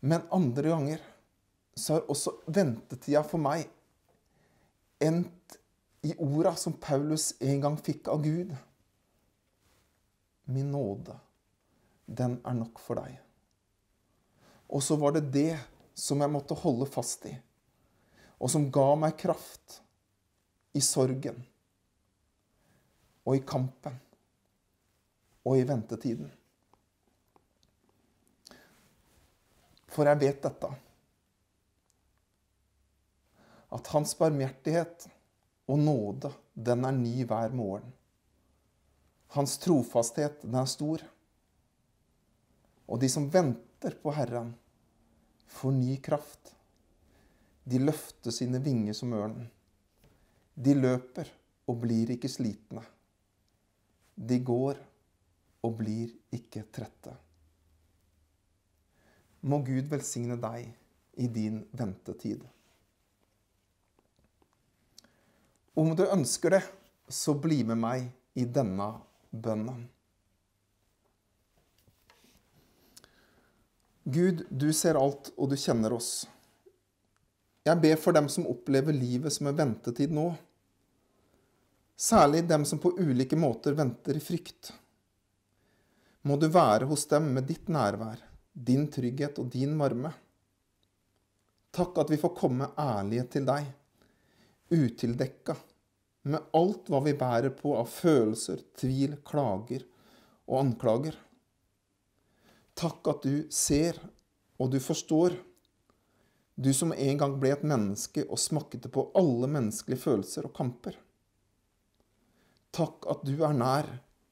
Men 0.00 0.26
andre 0.32 0.72
ganger 0.72 1.02
så 1.76 1.96
har 1.96 2.10
også 2.12 2.34
ventetida 2.46 3.22
for 3.26 3.42
meg 3.42 3.66
endt 5.00 5.56
i 6.04 6.14
orda 6.20 6.54
som 6.56 6.76
Paulus 6.80 7.34
en 7.40 7.60
gang 7.60 7.76
fikk 7.80 8.08
av 8.12 8.22
Gud. 8.24 8.54
Min 10.50 10.72
nåde, 10.72 11.16
den 12.06 12.38
er 12.44 12.56
nok 12.56 12.80
for 12.82 13.00
deg. 13.00 13.18
Og 14.70 14.82
så 14.84 14.96
var 15.00 15.16
det 15.16 15.28
det 15.34 15.58
som 15.98 16.20
jeg 16.22 16.32
måtte 16.32 16.56
holde 16.56 16.88
fast 16.88 17.26
i, 17.28 17.34
og 18.40 18.48
som 18.52 18.68
ga 18.72 18.88
meg 18.96 19.18
kraft 19.20 19.80
i 20.72 20.80
sorgen 20.84 21.42
og 23.26 23.36
i 23.36 23.42
kampen 23.44 23.98
og 25.44 25.58
i 25.58 25.64
ventetiden. 25.66 26.30
For 29.90 30.06
jeg 30.06 30.20
vet 30.20 30.42
dette. 30.44 30.70
At 33.70 33.90
hans 33.94 34.14
barmhjertighet 34.18 35.06
og 35.70 35.78
nåde, 35.78 36.32
den 36.54 36.84
er 36.86 36.94
ny 36.94 37.24
hver 37.26 37.54
morgen. 37.54 37.92
Hans 39.34 39.56
trofasthet, 39.62 40.42
den 40.42 40.56
er 40.58 40.66
stor. 40.70 41.02
Og 42.90 42.98
de 43.02 43.10
som 43.10 43.28
venter 43.30 43.94
på 44.02 44.14
Herren, 44.14 44.52
får 45.50 45.74
ny 45.74 45.96
kraft. 46.02 46.54
De 47.64 47.78
løfter 47.78 48.34
sine 48.34 48.58
vinger 48.62 48.96
som 48.96 49.14
ørnen. 49.14 49.46
De 50.54 50.74
løper 50.74 51.30
og 51.70 51.78
blir 51.84 52.10
ikke 52.16 52.30
slitne. 52.30 52.82
De 54.14 54.40
går 54.42 54.78
og 55.66 55.76
blir 55.80 56.12
ikke 56.34 56.64
trette. 56.72 57.12
Må 59.40 59.60
Gud 59.64 59.88
velsigne 59.92 60.36
deg 60.40 60.68
i 61.20 61.28
din 61.28 61.62
ventetid. 61.76 62.42
Om 65.80 65.94
du 65.96 66.04
ønsker 66.06 66.56
det, 66.56 66.64
så 67.08 67.34
bli 67.34 67.62
med 67.66 67.80
meg 67.80 68.10
i 68.38 68.44
denne 68.44 68.90
bønnen. 69.30 69.86
Gud, 74.10 74.44
du 74.50 74.72
ser 74.74 74.98
alt, 74.98 75.30
og 75.36 75.52
du 75.52 75.56
kjenner 75.60 75.94
oss. 75.94 76.26
Jeg 77.66 77.78
ber 77.82 77.98
for 78.00 78.16
dem 78.16 78.28
som 78.32 78.48
opplever 78.48 78.96
livet 78.96 79.32
som 79.34 79.50
en 79.50 79.56
ventetid 79.56 80.12
nå. 80.16 80.30
Særlig 82.00 82.46
dem 82.48 82.64
som 82.64 82.80
på 82.80 82.94
ulike 82.96 83.36
måter 83.36 83.76
venter 83.76 84.16
i 84.16 84.22
frykt. 84.24 84.72
Må 86.22 86.36
du 86.36 86.50
være 86.52 86.84
hos 86.90 87.06
dem 87.08 87.30
med 87.32 87.46
ditt 87.48 87.70
nærvær, 87.72 88.20
din 88.52 88.88
trygghet 88.92 89.38
og 89.40 89.48
din 89.54 89.72
varme. 89.80 90.10
Takk 91.72 92.02
at 92.02 92.10
vi 92.12 92.18
får 92.20 92.34
komme 92.36 92.68
ærlige 92.76 93.24
til 93.36 93.46
deg, 93.48 93.70
utildekka, 94.74 95.56
med 96.28 96.50
alt 96.58 96.90
hva 96.92 97.00
vi 97.06 97.14
bærer 97.16 97.54
på 97.56 97.72
av 97.78 97.88
følelser, 97.88 98.60
tvil, 98.76 99.16
klager 99.24 99.86
og 100.50 100.58
anklager. 100.60 101.16
Takk 102.76 103.14
at 103.14 103.24
du 103.24 103.46
ser 103.54 103.96
og 104.60 104.74
du 104.74 104.80
forstår. 104.82 105.38
Du 106.60 106.68
som 106.76 106.92
en 106.92 107.22
gang 107.22 107.38
ble 107.40 107.54
et 107.54 107.64
menneske 107.64 108.26
og 108.28 108.40
smakte 108.42 108.92
på 108.92 109.06
alle 109.16 109.48
menneskelige 109.48 110.04
følelser 110.04 110.50
og 110.50 110.52
kamper. 110.58 110.98
Takk 112.76 113.08
at 113.08 113.24
du 113.24 113.38
er 113.40 113.56
nær, 113.56 113.88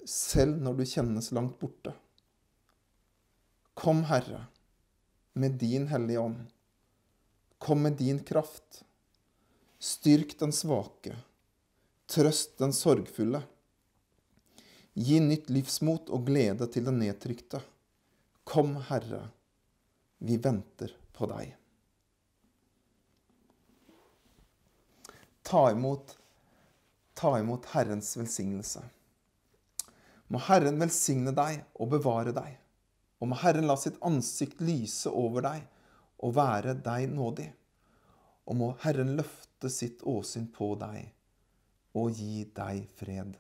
selv 0.09 0.63
når 0.65 0.79
du 0.79 0.85
kjennes 0.89 1.33
langt 1.37 1.59
borte. 1.61 1.93
Kom, 3.79 4.05
Herre, 4.09 4.47
med 5.39 5.59
din 5.61 5.87
Hellige 5.93 6.19
Ånd. 6.21 6.47
Kom 7.59 7.83
med 7.83 7.99
din 8.01 8.19
kraft. 8.25 8.83
Styrk 9.79 10.39
den 10.39 10.53
svake. 10.53 11.17
Trøst 12.09 12.57
den 12.59 12.73
sorgfulle. 12.73 13.43
Gi 14.99 15.21
nytt 15.21 15.51
livsmot 15.53 16.11
og 16.11 16.27
glede 16.27 16.67
til 16.73 16.89
den 16.89 16.99
nedtrykte. 17.05 17.61
Kom, 18.49 18.79
Herre, 18.89 19.29
vi 20.19 20.41
venter 20.43 20.97
på 21.15 21.29
deg. 21.31 21.53
Ta 25.49 25.69
imot, 25.71 26.17
ta 27.15 27.39
imot 27.39 27.71
Herrens 27.77 28.17
velsignelse. 28.19 28.83
Må 30.29 30.41
Herren 30.45 30.81
velsigne 30.81 31.33
deg 31.37 31.63
og 31.81 31.93
bevare 31.95 32.35
deg. 32.37 32.57
Og 33.19 33.31
må 33.31 33.39
Herren 33.41 33.67
la 33.67 33.77
sitt 33.81 33.99
ansikt 34.05 34.61
lyse 34.63 35.11
over 35.11 35.45
deg 35.49 35.65
og 36.25 36.35
være 36.37 36.77
deg 36.85 37.09
nådig. 37.15 37.49
Og 38.49 38.61
må 38.61 38.73
Herren 38.85 39.17
løfte 39.19 39.71
sitt 39.73 40.05
åsyn 40.07 40.49
på 40.55 40.75
deg 40.81 41.09
og 41.99 42.13
gi 42.15 42.45
deg 42.55 42.85
fred. 43.01 43.35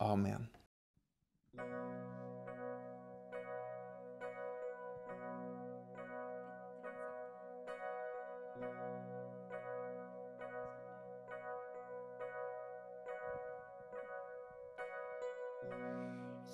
Amen. 0.00 0.48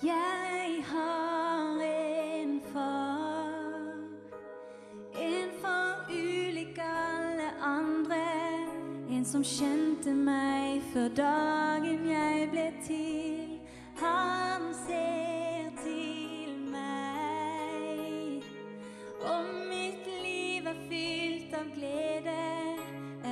Jeg 0.03 0.83
har 0.85 1.81
en 1.81 2.61
far, 2.73 3.93
en 5.21 5.49
far 5.61 6.05
ulik 6.09 6.77
alle 6.77 7.49
andre. 7.61 8.21
En 9.09 9.25
som 9.25 9.41
kjente 9.43 10.13
meg 10.13 10.83
før 10.93 11.09
dagen 11.17 12.05
jeg 12.11 12.45
ble 12.51 12.67
til. 12.85 13.57
Han 13.97 14.69
ser 14.85 15.73
til 15.81 16.53
meg. 16.69 18.45
Om 19.25 19.49
mitt 19.71 20.05
liv 20.21 20.69
er 20.69 20.77
fylt 20.91 21.57
av 21.57 21.73
glede, 21.73 22.37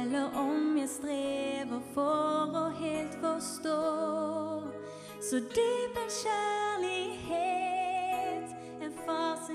eller 0.02 0.34
om 0.34 0.74
jeg 0.82 0.90
strever 0.98 1.86
for 1.94 2.58
å 2.58 2.70
helt 2.82 3.22
forstå. 3.22 3.82
Så 5.22 5.40
dyp 5.54 5.85
kjærlighet, 6.10 7.36
en 8.82 8.94
fars 9.06 9.50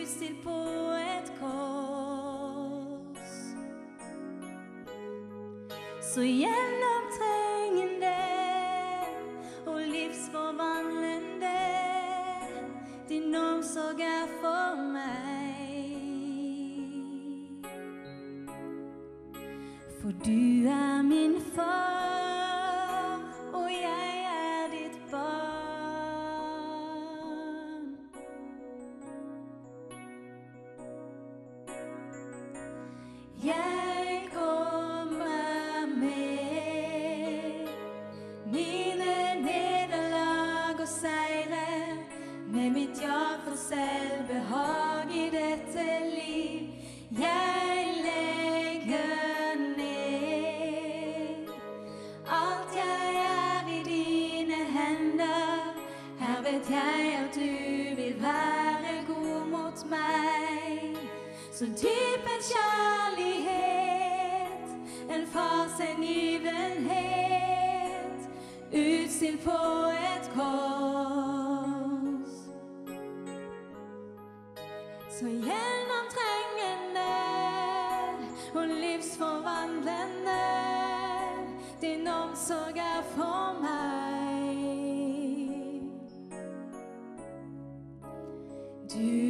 utstilt 0.00 0.42
på 0.42 0.60
et 0.92 1.32
kors. 1.40 3.34
Så 6.02 6.20
gjennomtrengende 6.20 8.18
og 9.66 9.80
livsforvandlende, 9.80 11.60
din 13.08 13.34
omsorg 13.34 14.00
er 14.00 14.26
for 14.40 14.82
meg. 14.92 15.20
For 20.00 20.10
du 20.24 20.66
er 20.66 21.02
min 21.02 21.40
far, 21.54 22.29
omsorg 82.22 82.76
er 82.76 83.02
for 83.14 83.60
meg. 83.62 84.56
Du 88.92 89.29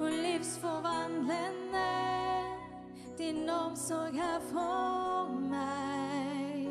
og 0.00 0.10
livsforvandlende 0.10 1.92
din 3.18 3.48
omsorg 3.48 4.16
er 4.16 4.40
for 4.50 5.28
meg. 5.48 6.68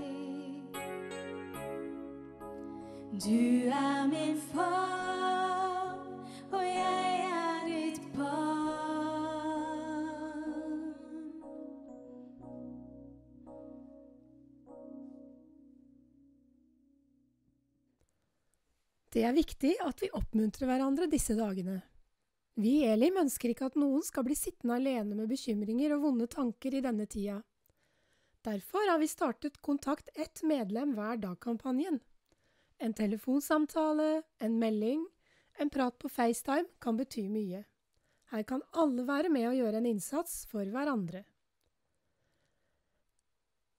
Du 3.26 3.70
er 3.70 4.08
min 4.08 4.38
far, 4.54 4.81
viktig 19.62 19.78
at 19.86 20.02
vi 20.02 20.10
oppmuntrer 20.10 20.67
hverandre 20.67 21.08
disse 21.08 21.36
dagene. 21.38 21.82
Vi 22.56 22.82
i 22.82 22.88
Elim 22.89 23.19
ønsker 23.21 23.52
ikke 23.52 23.67
at 23.69 23.78
noen 23.78 24.02
skal 24.04 24.26
bli 24.26 24.36
sittende 24.36 24.76
alene 24.76 25.15
med 25.15 25.30
bekymringer 25.30 25.93
og 25.95 26.02
vonde 26.02 26.28
tanker 26.28 26.74
i 26.74 26.82
denne 26.82 27.06
tida. 27.06 27.41
Derfor 28.41 28.89
har 28.89 29.00
vi 29.00 29.08
startet 29.08 29.62
Kontakt 29.62 30.10
ett 30.15 30.41
medlem 30.43 30.95
hver 30.95 31.17
dag-kampanjen. 31.21 32.00
En 32.80 32.93
telefonsamtale, 32.93 34.24
en 34.41 34.58
melding, 34.58 35.06
en 35.60 35.69
prat 35.69 35.97
på 36.00 36.10
FaceTime 36.10 36.65
kan 36.82 36.97
bety 36.97 37.28
mye. 37.30 37.63
Her 38.32 38.43
kan 38.43 38.63
alle 38.74 39.06
være 39.06 39.30
med 39.30 39.52
og 39.52 39.60
gjøre 39.60 39.78
en 39.78 39.91
innsats 39.93 40.47
for 40.50 40.65
hverandre. 40.65 41.24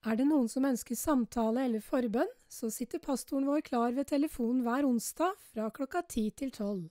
Er 0.03 0.17
det 0.19 0.25
noen 0.27 0.49
som 0.51 0.65
ønsker 0.67 0.99
samtale 0.99 1.63
eller 1.69 1.83
forbønn, 1.85 2.31
så 2.51 2.71
sitter 2.75 2.99
pastoren 3.03 3.47
vår 3.47 3.63
klar 3.69 3.93
ved 3.95 4.09
telefonen 4.11 4.65
hver 4.67 4.87
onsdag 4.89 5.37
fra 5.53 5.69
klokka 5.71 6.03
ti 6.11 6.25
til 6.35 6.51
tolv. 6.51 6.89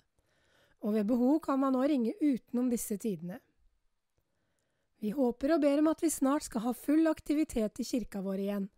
Og 0.81 0.95
ved 0.95 1.09
behov 1.09 1.41
kan 1.43 1.59
man 1.59 1.75
nå 1.75 1.83
ringe 1.91 2.13
utenom 2.21 2.69
disse 2.71 2.95
tidene. 2.97 3.41
Vi 5.01 5.11
håper 5.17 5.57
og 5.57 5.63
ber 5.63 5.81
om 5.81 5.89
at 5.91 6.03
vi 6.03 6.11
snart 6.13 6.45
skal 6.47 6.63
ha 6.63 6.71
full 6.77 7.09
aktivitet 7.09 7.81
i 7.81 7.85
kirka 7.85 8.21
vår 8.23 8.45
igjen, 8.45 8.69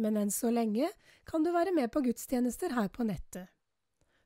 men 0.00 0.16
enn 0.16 0.32
så 0.32 0.48
lenge 0.50 0.88
kan 1.28 1.44
du 1.44 1.52
være 1.52 1.74
med 1.76 1.90
på 1.92 2.00
gudstjenester 2.06 2.72
her 2.72 2.88
på 2.88 3.04
nettet. 3.04 3.50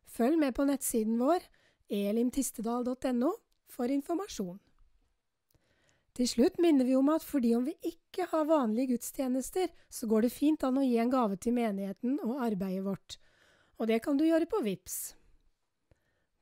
Følg 0.07 0.39
med 0.39 0.55
på 0.55 0.65
nettsiden 0.69 1.19
vår, 1.19 1.43
elimtistedal.no, 1.91 3.33
for 3.67 3.91
informasjon. 3.91 4.61
Til 6.17 6.29
slutt 6.31 6.57
minner 6.63 6.87
vi 6.89 6.95
om 6.97 7.11
at 7.13 7.25
fordi 7.25 7.51
om 7.59 7.67
vi 7.67 7.75
ikke 7.85 8.25
har 8.31 8.49
vanlige 8.49 8.95
gudstjenester, 8.95 9.69
så 9.93 10.09
går 10.09 10.25
det 10.25 10.33
fint 10.33 10.65
an 10.65 10.79
å 10.81 10.85
gi 10.85 10.97
en 11.03 11.13
gave 11.13 11.37
til 11.37 11.53
menigheten 11.57 12.17
og 12.25 12.41
arbeidet 12.47 12.87
vårt, 12.87 13.19
og 13.77 13.91
det 13.91 14.01
kan 14.05 14.17
du 14.17 14.25
gjøre 14.25 14.49
på 14.49 14.63
VIPS. 14.65 14.97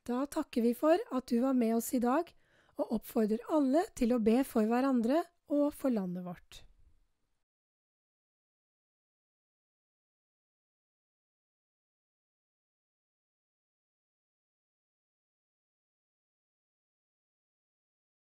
Da 0.07 0.21
takker 0.31 0.63
vi 0.63 0.71
for 0.77 0.95
at 0.95 1.27
du 1.27 1.41
var 1.43 1.57
med 1.57 1.75
oss 1.75 1.91
i 1.97 1.99
dag, 1.99 2.29
og 2.79 2.95
oppfordrer 2.99 3.43
alle 3.55 3.83
til 3.99 4.15
å 4.15 4.21
be 4.23 4.41
for 4.47 4.67
hverandre 4.69 5.23
og 5.51 5.73
for 5.75 5.91
landet 5.91 6.23
vårt. 6.23 6.64